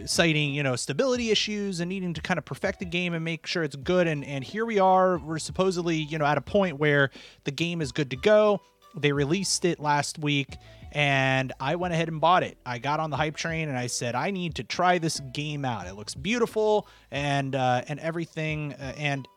[0.04, 3.46] citing you know stability issues and needing to kind of perfect the game and make
[3.46, 6.78] sure it's good and and here we are we're supposedly you know at a point
[6.78, 7.10] where
[7.44, 8.60] the game is good to go
[8.96, 10.56] they released it last week
[10.92, 12.56] and I went ahead and bought it.
[12.64, 15.64] I got on the hype train and I said I need to try this game
[15.64, 15.86] out.
[15.86, 18.72] It looks beautiful and uh, and everything.
[18.74, 19.28] Uh, and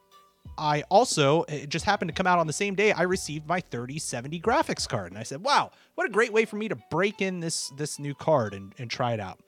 [0.58, 3.62] I also it just happened to come out on the same day I received my
[3.62, 7.22] 3070 graphics card, and I said, "Wow, what a great way for me to break
[7.22, 9.39] in this this new card and, and try it out."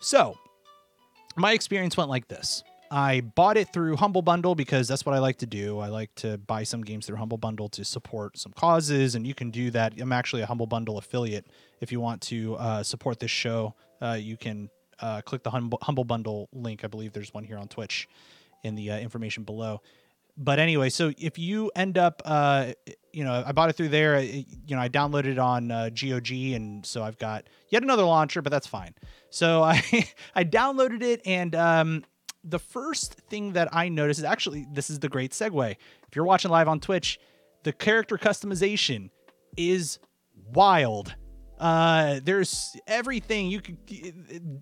[0.00, 0.36] So,
[1.36, 2.62] my experience went like this.
[2.90, 5.78] I bought it through Humble Bundle because that's what I like to do.
[5.78, 9.34] I like to buy some games through Humble Bundle to support some causes, and you
[9.34, 9.94] can do that.
[10.00, 11.46] I'm actually a Humble Bundle affiliate.
[11.80, 14.70] If you want to uh, support this show, uh, you can
[15.00, 16.84] uh, click the Humble, Humble Bundle link.
[16.84, 18.08] I believe there's one here on Twitch
[18.64, 19.80] in the uh, information below.
[20.38, 22.72] But anyway, so if you end up, uh,
[23.10, 24.20] you know, I bought it through there.
[24.20, 28.42] you know, I downloaded it on uh, GOG, and so I've got yet another launcher,
[28.42, 28.94] but that's fine.
[29.30, 29.82] So I
[30.34, 32.04] I downloaded it, and um,
[32.48, 35.70] the first thing that I noticed is actually this is the great segue.
[35.72, 37.18] If you're watching live on Twitch,
[37.64, 39.10] the character customization
[39.56, 39.98] is
[40.52, 41.14] wild.
[41.58, 43.78] Uh, there's everything you could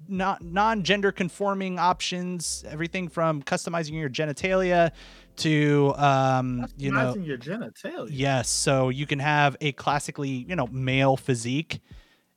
[0.09, 4.93] not non-gender conforming options, everything from customizing your genitalia
[5.37, 8.09] to um, you know your genitalia.
[8.11, 11.81] Yes, so you can have a classically, you know, male physique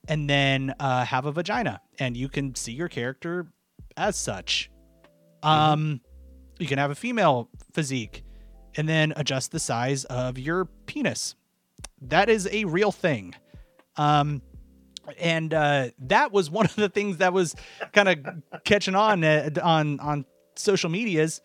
[0.08, 3.48] and then uh, have a vagina and you can see your character
[3.96, 4.72] as such.
[5.44, 6.02] Um
[6.60, 8.24] you can have a female physique
[8.76, 11.36] and then adjust the size of your penis.
[12.02, 13.36] That is a real thing.
[13.96, 14.42] Um
[15.18, 17.56] and uh, that was one of the things that was
[17.94, 20.26] kind of catching on uh, on on
[20.56, 21.42] social medias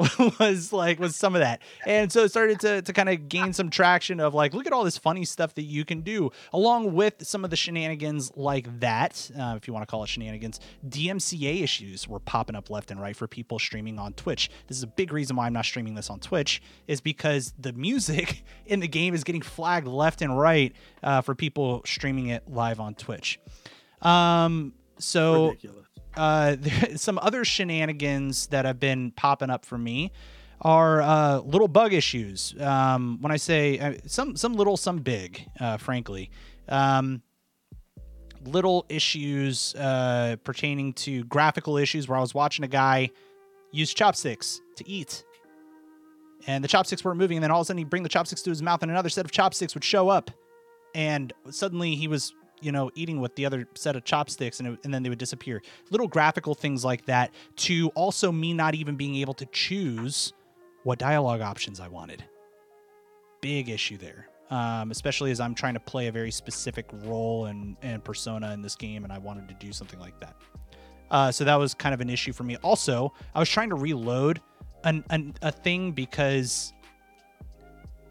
[0.38, 1.60] was like was some of that.
[1.86, 4.72] And so it started to, to kind of gain some traction of like look at
[4.72, 8.80] all this funny stuff that you can do along with some of the shenanigans like
[8.80, 10.60] that uh, if you want to call it shenanigans.
[10.88, 14.50] Dmca issues were popping up left and right for people streaming on twitch.
[14.66, 17.72] This is a big reason why i'm not streaming this on twitch is because the
[17.72, 22.48] music in the game is getting flagged left and right uh, for people streaming it
[22.50, 23.38] live on twitch.
[24.02, 25.86] Um so Ridiculous.
[26.16, 26.56] Uh,
[26.96, 30.12] some other shenanigans that have been popping up for me
[30.60, 32.54] are uh, little bug issues.
[32.60, 36.30] Um, when I say uh, some, some little, some big, uh, frankly.
[36.68, 37.22] Um,
[38.44, 43.10] little issues uh, pertaining to graphical issues where I was watching a guy
[43.72, 45.24] use chopsticks to eat.
[46.46, 48.40] And the chopsticks weren't moving, and then all of a sudden he'd bring the chopsticks
[48.42, 50.30] to his mouth, and another set of chopsticks would show up.
[50.94, 54.80] and suddenly he was you know eating with the other set of chopsticks and, it,
[54.84, 55.62] and then they would disappear.
[55.90, 60.32] Little graphical things like that to also me not even being able to choose
[60.84, 62.24] what dialogue options i wanted.
[63.40, 67.76] Big issue there um, especially as i'm trying to play a very specific role and,
[67.82, 70.36] and persona in this game and i wanted to do something like that.
[71.10, 72.56] Uh, so that was kind of an issue for me.
[72.56, 74.40] Also i was trying to reload
[74.84, 76.72] an, an, a thing because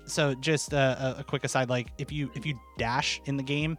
[0.05, 3.77] so just a, a quick aside like if you if you dash in the game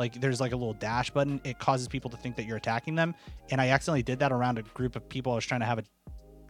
[0.00, 1.40] like there's like a little dash button.
[1.44, 3.14] It causes people to think that you're attacking them.
[3.50, 5.78] And i accidentally did that around a group of people i was trying to have
[5.78, 5.84] a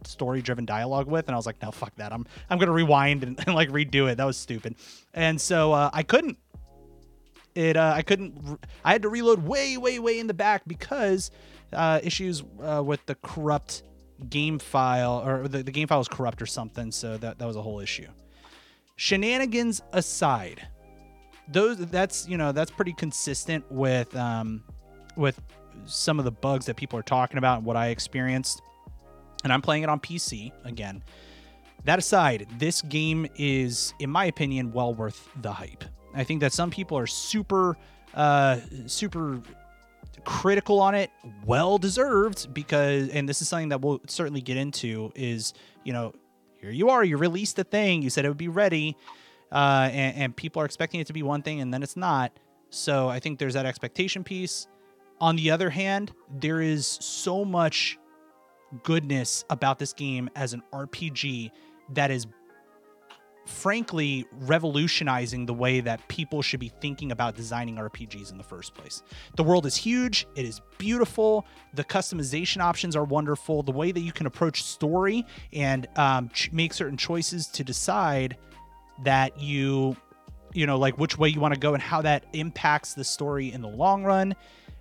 [0.07, 1.27] story driven dialogue with.
[1.27, 2.11] And i was like no fuck that.
[2.11, 4.15] I'm i'm gonna rewind and, and like redo it.
[4.17, 4.75] That was stupid.
[5.13, 6.39] And so uh, i couldn't.
[7.53, 10.63] It uh, i couldn't re- i had to reload way way way in the back
[10.65, 11.29] because
[11.73, 13.83] uh, issues uh, with the corrupt
[14.29, 16.91] game file or the, the game file was corrupt or something.
[16.91, 18.07] So that, that was a whole issue.
[18.95, 20.67] Shenanigans aside
[21.47, 24.63] those that's you know that's pretty consistent with um
[25.15, 25.39] with
[25.85, 28.61] some of the bugs that people are talking about and what i experienced.
[29.43, 31.03] And i'm playing it on pc again.
[31.85, 35.83] That aside this game is in my opinion well worth the hype.
[36.13, 37.77] I think that some people are super
[38.13, 39.41] uh super
[40.25, 41.09] critical on it
[41.45, 46.13] well deserved because and this is something that we'll certainly get into is you know
[46.57, 48.95] here you are you released the thing you said it would be ready
[49.51, 52.31] uh, and, and people are expecting it to be one thing and then it's not
[52.69, 54.67] so i think there's that expectation piece
[55.19, 57.97] on the other hand there is so much
[58.83, 61.51] goodness about this game as an rpg
[61.89, 62.27] that is
[63.45, 68.73] frankly revolutionizing the way that people should be thinking about designing RPGs in the first
[68.73, 69.03] place.
[69.35, 73.99] The world is huge, it is beautiful, the customization options are wonderful, the way that
[73.99, 78.37] you can approach story and um, ch- make certain choices to decide
[79.03, 79.95] that you
[80.53, 83.51] you know like which way you want to go and how that impacts the story
[83.51, 84.35] in the long run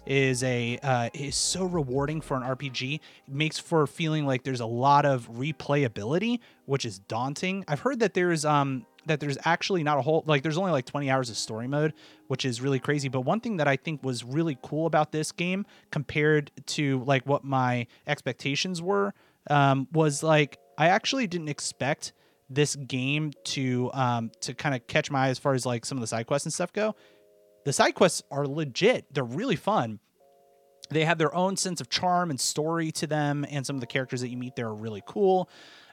[0.07, 2.95] is a uh, is so rewarding for an RPG.
[2.95, 7.65] It makes for feeling like there's a lot of replayability, which is daunting.
[7.69, 10.87] I've heard that there's um that there's actually not a whole like there's only like
[10.87, 11.93] 20 hours of story mode,
[12.29, 13.09] which is really crazy.
[13.09, 17.27] But one thing that I think was really cool about this game compared to like
[17.27, 19.15] what my expectations were
[19.49, 22.13] um, was like I actually didn't expect
[22.51, 25.97] this game to um to kind of catch my eye as far as like some
[25.97, 26.95] of the side quests and stuff go
[27.65, 29.13] the side quests are legit.
[29.13, 30.01] They're really fun.
[30.91, 33.87] They have their own sense of charm and story to them, and some of the
[33.87, 35.49] characters that you meet there are really cool.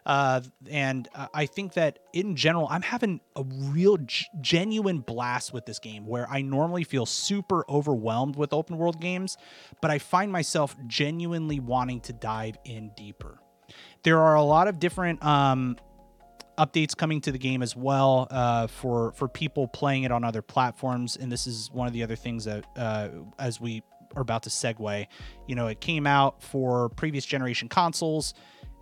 [0.06, 5.52] Uh, and uh, I think that in general, I'm having a real g- genuine blast
[5.52, 9.38] with this game where I normally feel super overwhelmed with open world games,
[9.82, 13.38] but I find myself genuinely wanting to dive in deeper.
[14.04, 15.78] There are a lot of different um,
[16.58, 20.42] updates coming to the game as well uh, for for people playing it on other
[20.42, 21.16] platforms.
[21.16, 23.84] And this is one of the other things that uh, as we
[24.16, 25.08] are about to segue,
[25.48, 28.34] you know, it came out for previous generation consoles.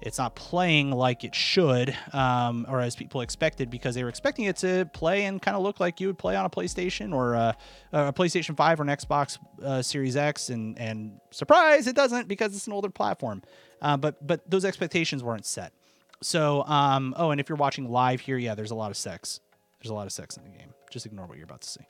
[0.01, 4.45] It's not playing like it should, um, or as people expected, because they were expecting
[4.45, 7.33] it to play and kind of look like you would play on a PlayStation or
[7.33, 7.55] a,
[7.93, 10.49] a PlayStation 5 or an Xbox uh, Series X.
[10.49, 13.41] And and surprise, it doesn't because it's an older platform.
[13.81, 15.73] Uh, but but those expectations weren't set.
[16.21, 19.39] So, um, oh, and if you're watching live here, yeah, there's a lot of sex.
[19.79, 20.73] There's a lot of sex in the game.
[20.89, 21.85] Just ignore what you're about to see.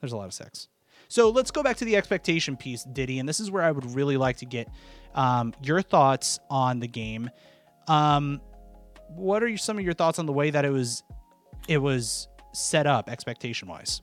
[0.00, 0.68] There's a lot of sex.
[1.08, 3.94] So let's go back to the expectation piece, Diddy, and this is where I would
[3.94, 4.68] really like to get
[5.14, 7.30] um, your thoughts on the game.
[7.86, 8.40] Um,
[9.08, 11.02] what are some of your thoughts on the way that it was
[11.66, 14.02] it was set up expectation wise?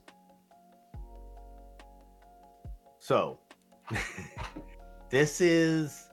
[2.98, 3.38] So,
[5.10, 6.08] this is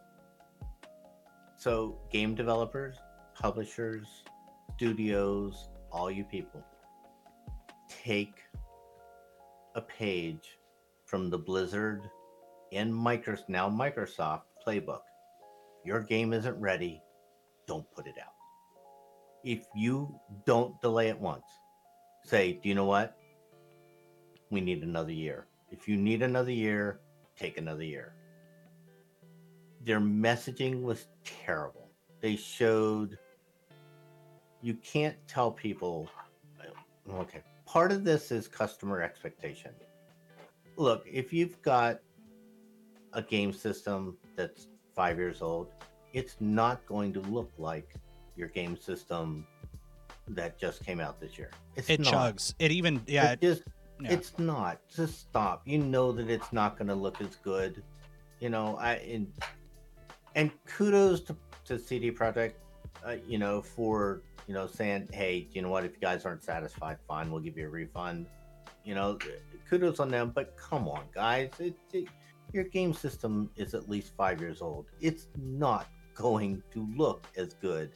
[1.57, 2.97] so game developers
[3.43, 4.23] publishers,
[4.77, 6.65] studios, all you people,
[7.89, 8.35] take
[9.75, 10.57] a page
[11.05, 12.09] from the Blizzard
[12.71, 15.01] and Microsoft, now Microsoft playbook.
[15.83, 17.01] Your game isn't ready,
[17.67, 18.31] don't put it out.
[19.43, 21.43] If you don't delay it once,
[22.23, 23.17] say, do you know what?
[24.51, 25.47] We need another year.
[25.69, 27.01] If you need another year,
[27.37, 28.13] take another year.
[29.83, 31.89] Their messaging was terrible.
[32.21, 33.17] They showed
[34.63, 36.09] you can't tell people
[37.09, 39.71] okay part of this is customer expectation.
[40.77, 41.99] Look if you've got
[43.13, 45.67] a game system that's five years old
[46.13, 47.95] it's not going to look like
[48.35, 49.45] your game system
[50.27, 51.51] that just came out this year.
[51.75, 52.35] It's it not.
[52.35, 52.53] chugs.
[52.59, 53.63] It even yeah it just
[54.01, 54.11] yeah.
[54.11, 54.79] it's not.
[54.95, 55.61] Just stop.
[55.65, 57.83] You know that it's not going to look as good
[58.43, 59.31] you know i and
[60.35, 62.55] and kudos to, to CD Projekt
[63.05, 66.43] uh, you know for you know saying hey you know what if you guys aren't
[66.43, 68.25] satisfied fine we'll give you a refund
[68.85, 69.17] You know,
[69.69, 71.51] kudos on them, but come on, guys.
[71.59, 72.09] It, it,
[72.51, 74.87] your game system is at least five years old.
[74.99, 77.91] It's not going to look as good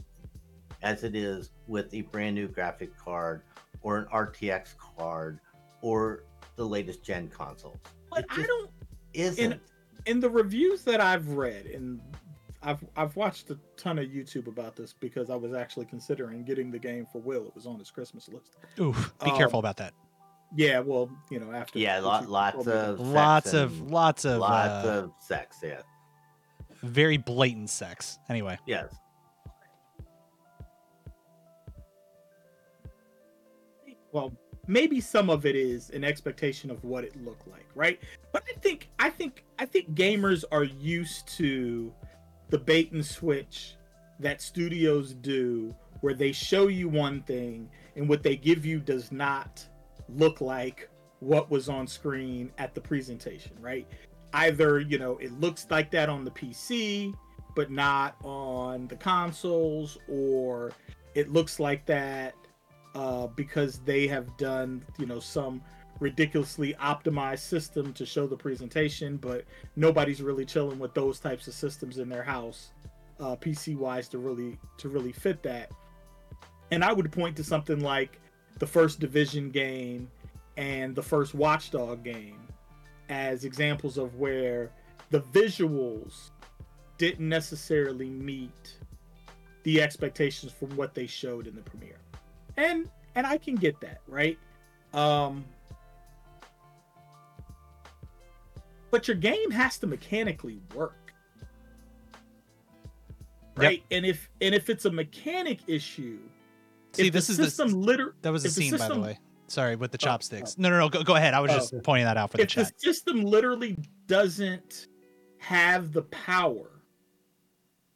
[0.82, 3.42] as it is with a brand new graphic card
[3.82, 5.42] or an RTX card
[5.82, 6.24] or
[6.56, 7.78] the latest gen consoles.
[8.10, 8.70] But I don't
[9.14, 9.60] Isn't.
[10.06, 12.00] in the reviews that I've read, and
[12.64, 16.72] I've I've watched a ton of YouTube about this because I was actually considering getting
[16.72, 17.46] the game for Will.
[17.48, 18.58] It was on his Christmas list.
[18.80, 18.94] Ooh,
[19.24, 19.94] be Um, careful about that.
[20.56, 24.26] Yeah, well, you know, after Yeah, lot, lots told me about- of Lots of lots
[24.26, 25.58] of lots uh, of sex.
[25.64, 25.82] Yeah.
[26.84, 28.18] very blatant sex.
[28.30, 28.94] Anyway, Yes.
[34.12, 34.32] well,
[34.68, 38.00] maybe some of it is an expectation of what it looked like, right?
[38.32, 41.94] But I think I think I think gamers are used to
[42.50, 43.76] the bait and switch
[44.20, 49.12] that studios do where they show you one thing and what they give you does
[49.12, 49.66] not
[50.10, 50.90] look like
[51.20, 53.88] what was on screen at the presentation, right?
[54.34, 57.14] Either, you know, it looks like that on the PC
[57.58, 60.72] but not on the consoles or
[61.16, 62.36] it looks like that
[62.94, 65.60] uh, because they have done you know some
[66.00, 69.44] ridiculously optimized system to show the presentation but
[69.76, 72.72] nobody's really chilling with those types of systems in their house
[73.20, 75.72] uh, pc wise to really to really fit that.
[76.72, 78.20] And i would point to something like
[78.60, 80.10] the first division game
[80.58, 82.40] and the first watchdog game
[83.10, 84.72] as examples of where
[85.12, 86.32] the visuals
[86.98, 88.74] didn't necessarily meet
[89.64, 92.00] the expectations from what they showed in the premiere.
[92.58, 94.38] And and i can get that right?
[94.94, 95.46] Um
[98.92, 101.14] but your game has to mechanically work
[103.56, 106.20] right and if and if it's a mechanic issue
[106.94, 109.00] see, this the is system the liter- that was a if the scene by the
[109.00, 109.20] way.
[109.50, 110.58] Sorry, with the Oh, chopsticks.
[110.60, 110.62] Oh.
[110.64, 110.90] No, no, no.
[110.90, 111.34] Go, go ahead.
[111.34, 112.66] I was Oh, just pointing that out for the if chat.
[112.68, 114.88] the system literally doesn't
[115.38, 116.82] have the power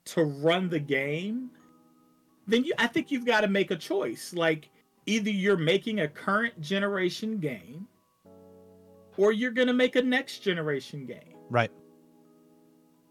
[0.06, 1.50] to run the game,
[2.48, 4.34] then you I think you've got to make a choice.
[4.34, 4.70] Like
[5.06, 7.86] either you're making a current generation game
[9.18, 11.36] or you're going to make a next generation game.
[11.50, 11.72] Right.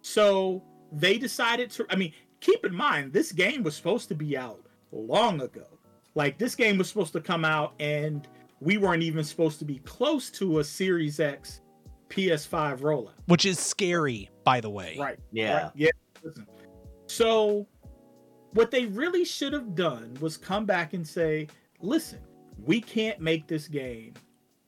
[0.03, 4.37] So they decided to I mean, keep in mind this game was supposed to be
[4.37, 5.67] out long ago.
[6.15, 8.27] Like this game was supposed to come out and
[8.61, 11.61] we weren't even supposed to be close to a Series X
[12.09, 13.13] PS5 rollout.
[13.27, 14.97] Which is scary, by the way.
[14.99, 15.19] Right.
[15.33, 15.63] Yeah.
[15.65, 15.73] Right.
[15.75, 15.91] Yeah.
[16.23, 16.47] Listen.
[17.07, 17.67] So,
[18.53, 21.49] what they really should have done was come back and say,
[21.81, 22.21] "Listen,
[22.59, 24.15] we can't make this game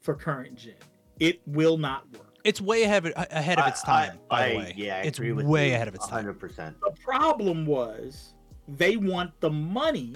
[0.01, 0.75] for current gen.
[1.23, 4.49] It will not work." It's way ahead of, ahead of its I- time, I- by
[4.49, 4.75] the way.
[4.77, 6.25] Yeah, I it's agree with way you ahead of its time.
[6.27, 6.75] 100%.
[6.81, 8.35] The problem was
[8.67, 10.15] they want the money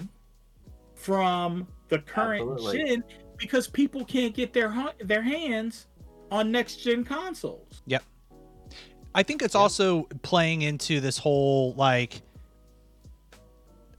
[0.93, 2.85] from the current Absolutely.
[2.85, 3.03] gen
[3.37, 5.87] because people can't get their their hands
[6.31, 7.81] on next gen consoles.
[7.85, 8.03] Yep.
[9.15, 12.21] I think it's also playing into this whole like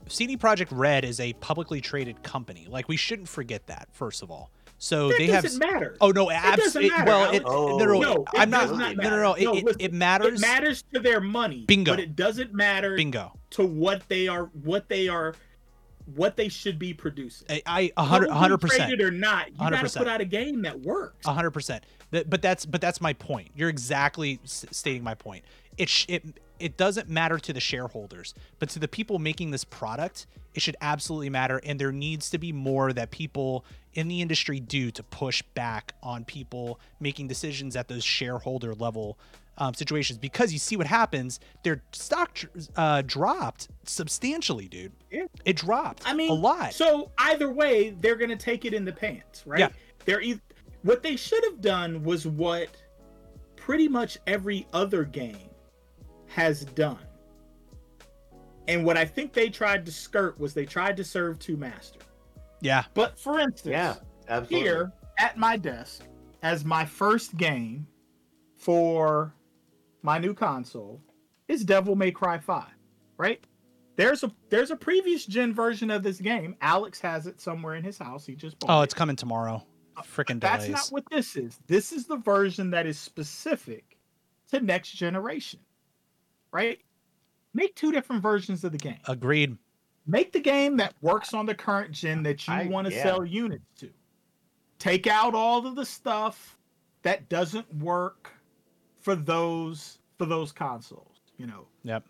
[0.09, 2.67] CD Projekt Red is a publicly traded company.
[2.69, 4.51] Like we shouldn't forget that first of all.
[4.81, 5.97] So That they have doesn't matter.
[6.01, 6.91] Oh no, absolutely.
[7.05, 8.71] Well, it, no, Oh, no, No, I'm not.
[8.79, 9.35] not no, no, no.
[9.35, 10.41] It, No, listen, it matters.
[10.41, 11.93] It matters to their money, Bingo.
[11.93, 13.33] but it doesn't matter Bingo.
[13.51, 15.35] to what they are, what they are,
[16.15, 17.47] what they should be producing.
[17.51, 18.89] I, I a hundred, a Publicly hundred percent.
[18.89, 21.27] traded or not, you got to put out a game that works.
[21.27, 21.85] Hundred percent.
[22.11, 23.51] But that's but that's my point.
[23.57, 25.45] You're exactly s- stating my point.
[25.77, 26.25] It sh- it
[26.59, 30.77] it doesn't matter to the shareholders, but to the people making this product, it should
[30.81, 31.61] absolutely matter.
[31.65, 33.65] And there needs to be more that people
[33.99, 39.19] in the industry do to push back on people making decisions at those shareholder level
[39.59, 40.21] um, situations.
[40.21, 42.39] Because you see what happens, their stock
[42.77, 44.93] uh, dropped substantially, dude.
[45.11, 45.25] Yeah.
[45.45, 46.05] It dropped.
[46.07, 46.75] I mean, a lot.
[46.75, 49.59] So either way, they're gonna take it in the pants, right?
[49.59, 49.71] Yeah.
[50.05, 50.41] They're e-
[50.83, 52.69] what they should have done was what
[53.57, 55.51] pretty much every other game
[56.27, 56.99] has done.
[58.69, 62.03] And what I think they tried to skirt was they tried to serve two masters.
[62.61, 62.85] Yeah.
[62.95, 63.95] But for instance, Yeah,
[64.29, 64.69] absolutely.
[64.69, 66.05] here at my desk
[66.43, 67.87] as my first game
[68.57, 69.35] for
[70.03, 71.01] my new console
[71.49, 72.65] is Devil May Cry 5,
[73.17, 73.43] right?
[73.97, 76.55] There's a there's a previous gen version of this game.
[76.61, 78.25] Alex has it somewhere in his house.
[78.25, 78.85] He just bought Oh, it.
[78.85, 79.67] it's coming tomorrow.
[79.97, 80.83] Uh, Freaking That's delays.
[80.85, 81.59] not what this is.
[81.67, 83.99] This is the version that is specific
[84.53, 85.59] to next generation.
[86.53, 86.79] Right?
[87.55, 88.99] Make two different versions of the game.
[89.09, 89.57] Agreed.
[90.09, 93.03] Make the game that works on the current gen that you want to yeah.
[93.03, 93.91] sell units to.
[94.79, 96.57] Take out all of the stuff
[97.03, 98.31] that doesn't work
[99.01, 101.67] for those for those consoles, you know.
[101.85, 102.05] Yep.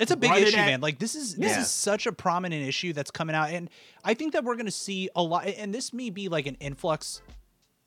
[0.00, 0.80] It's a big Run issue, at- man.
[0.80, 3.70] Like this is this is such a prominent issue that's coming out, and
[4.04, 5.46] I think that we're going to see a lot.
[5.46, 7.22] And this may be like an influx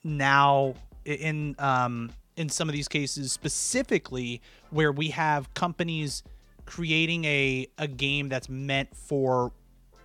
[0.04, 6.24] now in um in some of these cases specifically where we have companies
[6.72, 9.52] creating a a game that's meant for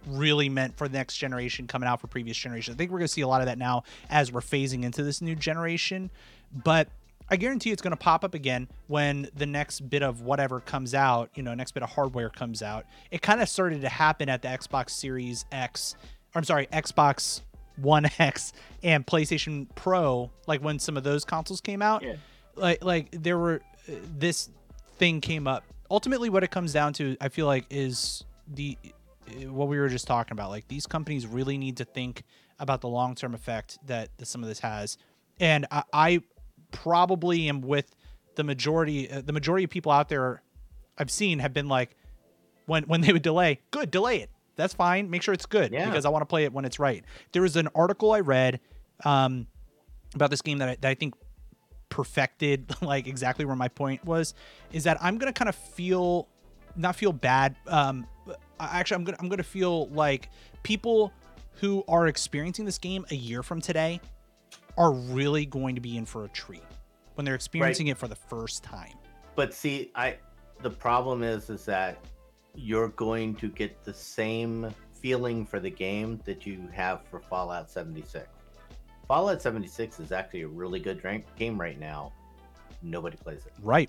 [0.04, 2.74] really meant for the next generation coming out for previous generation.
[2.74, 5.04] I think we're going to see a lot of that now as we're phasing into
[5.04, 6.10] this new generation.
[6.52, 6.88] But
[7.28, 10.92] I guarantee it's going to pop up again when the next bit of whatever comes
[10.92, 12.84] out, you know, next bit of hardware comes out.
[13.12, 15.94] It kind of started to happen at the Xbox Series X,
[16.34, 17.42] I'm sorry, Xbox
[17.76, 18.52] One X
[18.82, 22.02] and PlayStation Pro, like when some of those consoles came out.
[22.02, 22.16] Yeah.
[22.56, 24.50] Like like there were uh, this
[24.98, 25.62] thing came up.
[25.90, 29.88] Ultimately what it comes down to, I feel like is the uh, what we were
[29.88, 30.50] just talking about.
[30.50, 32.22] Like these companies really need to think
[32.58, 34.96] about the long-term effect that, that some of this has.
[35.40, 36.20] And I, I
[36.72, 37.94] probably am with
[38.34, 40.42] the majority uh, the majority of people out there
[40.98, 41.96] I've seen have been like
[42.66, 44.30] when when they would delay, good, delay it.
[44.56, 45.10] That's fine.
[45.10, 45.84] Make sure it's good Yeah.
[45.86, 47.04] because I want to play it when it's right.
[47.32, 48.60] There was an article I read
[49.04, 49.46] um,
[50.14, 51.14] about this game that I, that I think
[51.96, 54.34] perfected like exactly where my point was
[54.70, 56.28] is that I'm gonna kind of feel
[56.76, 57.56] not feel bad.
[57.66, 58.06] Um,
[58.60, 60.28] actually, I'm gonna I'm gonna feel like
[60.62, 61.10] people
[61.54, 63.98] who are experiencing this game a year from today
[64.76, 66.62] are really going to be in for a treat
[67.14, 68.92] when they're experiencing it for the first time.
[69.34, 70.18] But see, I
[70.60, 71.96] the problem is is that
[72.54, 77.70] you're going to get the same feeling for the game that you have for Fallout
[77.70, 78.28] 76.
[79.08, 82.12] Fallout 76 is actually a really good drink, game right now.
[82.82, 83.52] Nobody plays it.
[83.62, 83.88] Right.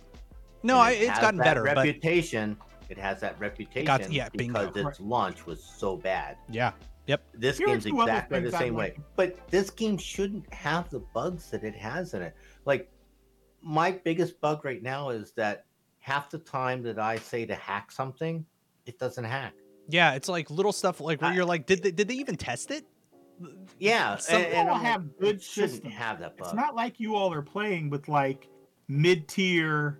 [0.64, 2.58] No, And I, it it's gotten that better, but reputation.
[2.90, 4.68] It has that reputation yeah, bingo.
[4.72, 6.38] because its launch was so bad.
[6.50, 6.72] yeah,
[7.08, 7.22] Yep.
[7.34, 8.94] This Here game's exactly the same way.
[8.96, 9.00] like.
[9.16, 12.36] But this game shouldn't have the bugs that it has in it.
[12.66, 12.90] Like
[13.62, 15.66] my biggest bug right now is that
[16.00, 18.46] half the time that I say to hack something,
[18.86, 19.54] it doesn't hack.
[19.90, 22.36] yeah, it's like little stuff like where I- you're like, did they, did they even
[22.36, 22.86] test it?
[23.80, 25.94] Yeah, Some and, and I'm have good shouldn't systems.
[25.94, 26.48] have that bug.
[26.48, 28.48] It's not like you all are playing with like
[28.88, 30.00] mid-tier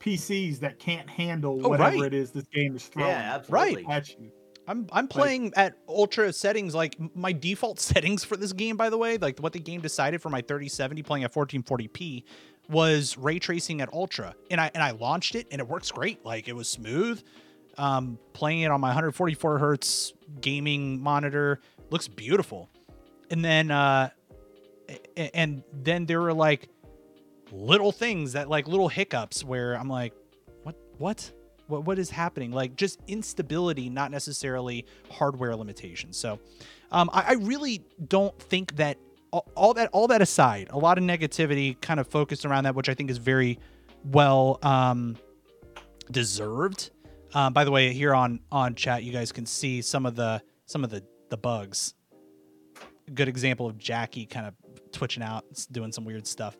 [0.00, 2.06] PCs that can't handle Oh, whatever right.
[2.06, 3.86] it is this game is throwing yeah, absolutely.
[3.88, 4.30] at you.
[4.66, 6.74] I'm I'm playing at ultra settings.
[6.74, 10.20] Like my default settings for this game, by the way, like what the game decided
[10.22, 12.24] for my 3070 playing at 1440p
[12.70, 16.24] was ray tracing at ultra, and I and I launched it and it works great.
[16.24, 17.22] Like it was smooth.
[17.76, 21.60] Um, playing it on my 144 hertz gaming monitor
[21.90, 22.70] looks beautiful,
[23.30, 24.10] and then uh,
[25.16, 26.68] and then there were like
[27.52, 30.12] little things that like little hiccups where I'm like,
[30.62, 31.32] what what?
[31.66, 32.52] What what is happening?
[32.52, 36.16] Like just instability not necessarily hardware limitations.
[36.18, 36.38] So
[36.92, 38.98] um, I, I really don't think that
[39.30, 42.76] all, all that all that aside a lot of negativity kind of focused around that
[42.76, 43.58] which i think is very
[44.04, 45.16] well um,
[46.10, 46.90] deserved.
[47.32, 50.40] Um, by the way here on on chat you guys can see some of the
[50.66, 51.94] some of the the bugs
[53.12, 54.54] good example of jackie kind of
[54.92, 56.56] twitching out doing some weird stuff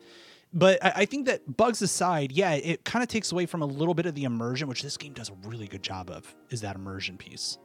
[0.53, 3.65] but I, I think that bugs aside, yeah, it kind of takes away from a
[3.65, 6.33] little bit of the immersion, which this game does a really good job of.
[6.49, 7.57] Is that immersion piece?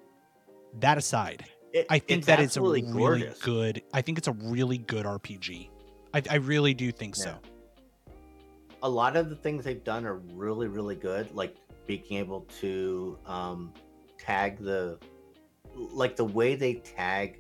[0.81, 3.39] That aside, It- I think that it's a really gorgeous.
[3.43, 3.83] good.
[3.93, 5.69] I think it's a really good RPG.
[6.13, 7.37] I, I really do think so.
[8.83, 11.55] a lot of the things they've done are really really good like
[11.87, 13.73] being able to um
[14.19, 14.99] tag the
[15.77, 17.40] like the way they tag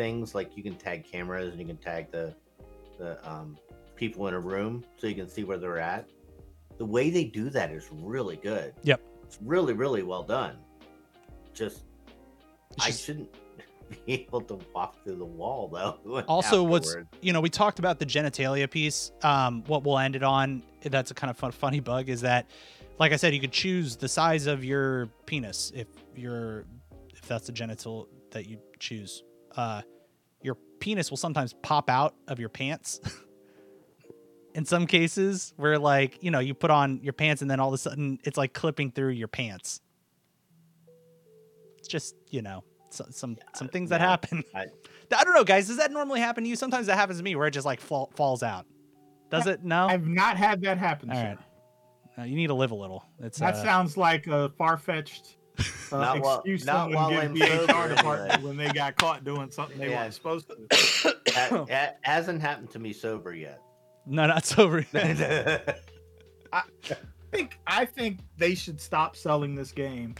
[0.00, 2.34] things like you can tag cameras and you can tag the
[2.98, 3.58] the um
[3.96, 6.08] people in a room so you can see where they're at
[6.78, 8.98] the way they do that is really good Yep.
[9.22, 10.56] it's really really well done
[11.52, 11.82] just
[12.76, 13.28] It's i shouldn't
[14.06, 17.98] be able to walk through the wall though Also, what's you know, we talked about
[17.98, 19.12] the genitalia piece.
[19.22, 22.46] Um, what we'll end it on, that's a kind of fun, funny bug, is that,
[22.98, 26.64] like I said, you could choose the size of your penis if you're,
[27.12, 29.24] if that's the genital that you choose.
[29.56, 29.82] Uh,
[30.42, 33.00] your penis will sometimes pop out of your pants.
[34.54, 37.68] In some cases, where like you know you put on your pants and then all
[37.68, 39.80] of a sudden it's like clipping through your pants.
[41.78, 44.42] It's just you know so, some some things that no, happen.
[44.54, 44.66] I-
[45.16, 45.66] I don't know, guys.
[45.66, 46.56] Does that normally happen to you?
[46.56, 48.66] Sometimes that happens to me where it just like fall, falls out.
[49.30, 49.64] Does it?
[49.64, 49.86] No.
[49.86, 51.10] I've not had that happen.
[51.10, 51.36] All sir.
[52.16, 52.18] right.
[52.18, 53.04] Uh, you need to live a little.
[53.20, 55.36] It's That uh, sounds like a far-fetched
[55.92, 58.68] uh, Not while- excuse not while someone I'm gives the HR sober, department when they
[58.72, 60.02] got caught doing something they Yeah.
[60.02, 61.14] weren't supposed to.
[61.34, 63.60] that, that hasn't happened to me sober yet
[64.06, 64.84] no, not sober.
[64.94, 66.62] I
[67.32, 70.14] think I think they should stop selling this game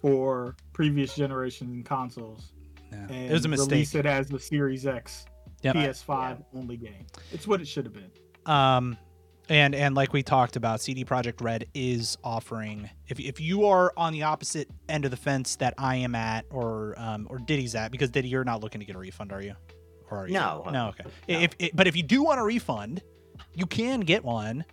[0.00, 2.52] for previous generation consoles
[2.90, 2.98] Yeah.
[3.08, 3.70] and It was a mistake.
[3.70, 5.26] release it as the Series X
[5.62, 5.76] Yep.
[5.76, 7.06] PS5 only game.
[7.32, 8.10] It's what it should have been.
[8.46, 8.96] Um,
[9.50, 13.92] and and like we talked about, CD Projekt Red is offering if if you are
[13.96, 17.74] on the opposite end of the fence that I am at, or um, or Diddy's
[17.74, 19.54] at, because Diddy, you're not looking to get a refund, are you?
[20.10, 20.34] or are you?
[20.34, 20.66] No.
[20.72, 20.88] No.
[20.88, 21.04] Okay.
[21.28, 21.38] No.
[21.40, 23.02] If it, but if you do want a refund,
[23.54, 24.64] you can get one.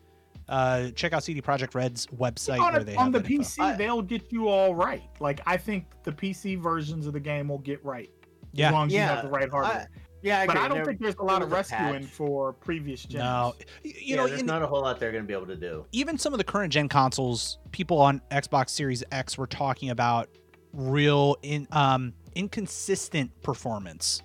[0.49, 3.30] Uh, check out CD Projekt Red's website on, where a- they on have the that
[3.32, 3.61] info.
[3.63, 5.03] PC, they'll get you all right.
[5.19, 8.09] Like I think the PC versions of the game will get right.
[8.53, 8.67] Yeah.
[8.67, 9.89] As long as you Yeah, have the right hardware.
[10.22, 10.57] Yeah, I but.
[10.57, 13.15] I don't There- think there's a lot of rescuing for previous gens.
[13.24, 15.34] No, Y- you yeah, know, there's in- not a whole lot they're going to be
[15.34, 15.86] able to do.
[15.91, 20.30] even some of the current gen consoles, people on Xbox Series X were talking about
[20.74, 24.22] real in um inconsistent performance.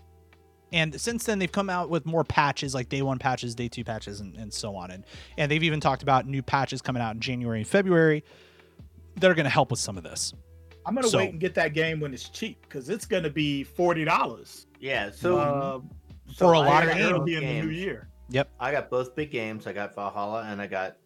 [0.72, 3.84] And since then they've come out with more patches like day one patches, day two
[3.84, 4.90] patches, and, and so on.
[4.90, 5.04] And
[5.36, 8.24] and they've even talked about new patches coming out in January and February
[9.16, 10.32] that are gonna help with some of this.
[10.86, 13.62] I'm gonna So- wait and get that game when it's cheap because it's gonna be
[13.64, 14.66] forty dollars.
[14.82, 15.80] Yeah, so uh,
[16.32, 17.10] so for a I lot of got games.
[17.12, 18.08] both early in the new year.
[18.30, 18.50] Yep.
[18.58, 19.66] I got both big games.
[19.68, 20.96] I got Valhalla and I got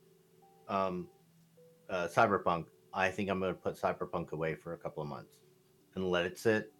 [0.69, 1.09] um,
[1.91, 2.67] uh, Cyberpunk.
[2.95, 5.37] I think I'm going to put Cyberpunk away for a couple of months
[5.95, 6.73] and let it sit.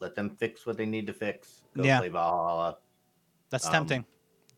[0.00, 1.62] Let them fix what they need to fix.
[1.76, 1.98] Go Yeah.
[2.00, 2.78] play Valhalla
[3.50, 4.04] That's Um, tempting.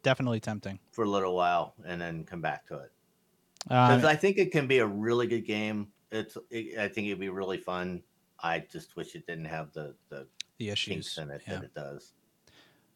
[0.02, 0.78] Definitely tempting.
[0.92, 2.92] for a little while and then come back to it.
[3.70, 5.88] Uh, Because I think it can be a really good game.
[6.10, 6.36] It's.
[6.50, 8.02] It, I think it'd be really fun.
[8.40, 10.26] I just wish it didn't have the the
[10.58, 11.18] the issues.
[11.18, 11.54] in it yeah.
[11.54, 12.12] that it does.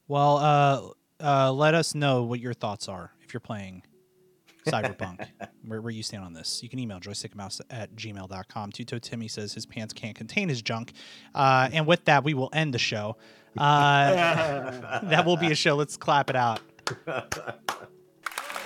[0.09, 0.89] Well, uh,
[1.21, 3.83] uh, let us know what your thoughts are if you're playing
[4.67, 5.27] Cyberpunk.
[5.67, 6.63] where, where you stand on this.
[6.63, 8.73] You can email joystickmouse at gmail.com.
[8.73, 10.93] Tuto Timmy says his pants can't contain his junk.
[11.35, 13.17] Uh, and with that, we will end the show.
[13.57, 15.77] Uh, that will be a show.
[15.77, 16.61] Let's clap it out.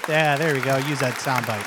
[0.09, 0.79] Yeah, there we go.
[0.79, 1.63] Use that soundbite.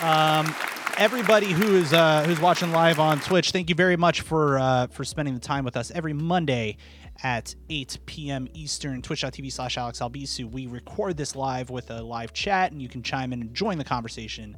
[0.00, 0.54] Um,
[0.98, 4.86] everybody who is uh, who's watching live on Twitch, thank you very much for uh,
[4.88, 6.76] for spending the time with us every Monday
[7.22, 8.48] at 8 p.m.
[8.54, 9.02] Eastern.
[9.02, 10.50] Twitch.tv slash Alex Albisu.
[10.50, 13.78] We record this live with a live chat, and you can chime in and join
[13.78, 14.56] the conversation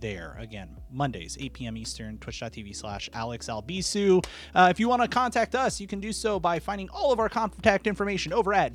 [0.00, 0.36] there.
[0.38, 1.76] Again, Mondays, 8 p.m.
[1.76, 4.24] Eastern, twitch.tv slash Alex Albisu.
[4.54, 7.18] Uh, if you want to contact us, you can do so by finding all of
[7.18, 8.72] our contact information over at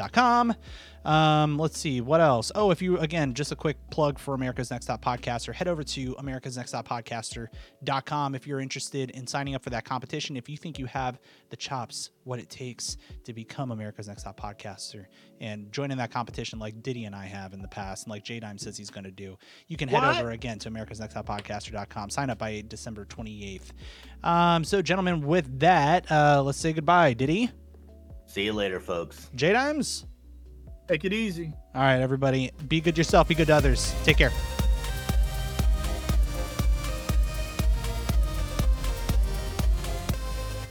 [0.00, 0.54] joystickandmouse.com.
[1.02, 2.52] Um, let's see what else.
[2.54, 5.82] Oh, if you again, just a quick plug for America's Next Top Podcaster, head over
[5.82, 10.36] to America's Next Top Podcaster.com if you're interested in signing up for that competition.
[10.36, 14.38] If you think you have the chops, what it takes to become America's Next Top
[14.38, 15.06] Podcaster
[15.40, 18.22] and join in that competition like Diddy and I have in the past, and like
[18.22, 19.38] J Dime says he's going to do,
[19.68, 22.10] you can head over again to America's Next Top Podcaster.com.
[22.10, 23.70] Sign up by December 28th.
[24.22, 27.14] Um, so, gentlemen, with that, uh, let's say goodbye.
[27.14, 27.50] Diddy,
[28.30, 29.28] See you later, folks.
[29.34, 30.06] J Dimes.
[30.86, 31.52] Take it easy.
[31.74, 32.52] All right, everybody.
[32.68, 33.26] Be good yourself.
[33.26, 33.92] Be good to others.
[34.04, 34.30] Take care.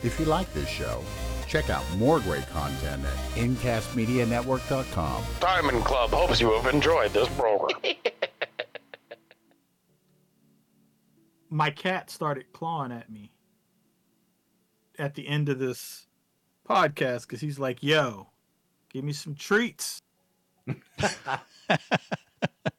[0.02, 1.04] If you like this show,
[1.50, 5.24] check out more great content at incastmedianetwork.com.
[5.42, 7.78] Diamond Club hopes you have enjoyed this program.
[11.50, 13.34] My cat started clawing at me
[14.98, 16.06] at the end of this
[16.70, 18.28] podcast because he's like, yo,
[18.92, 20.02] give me some treats.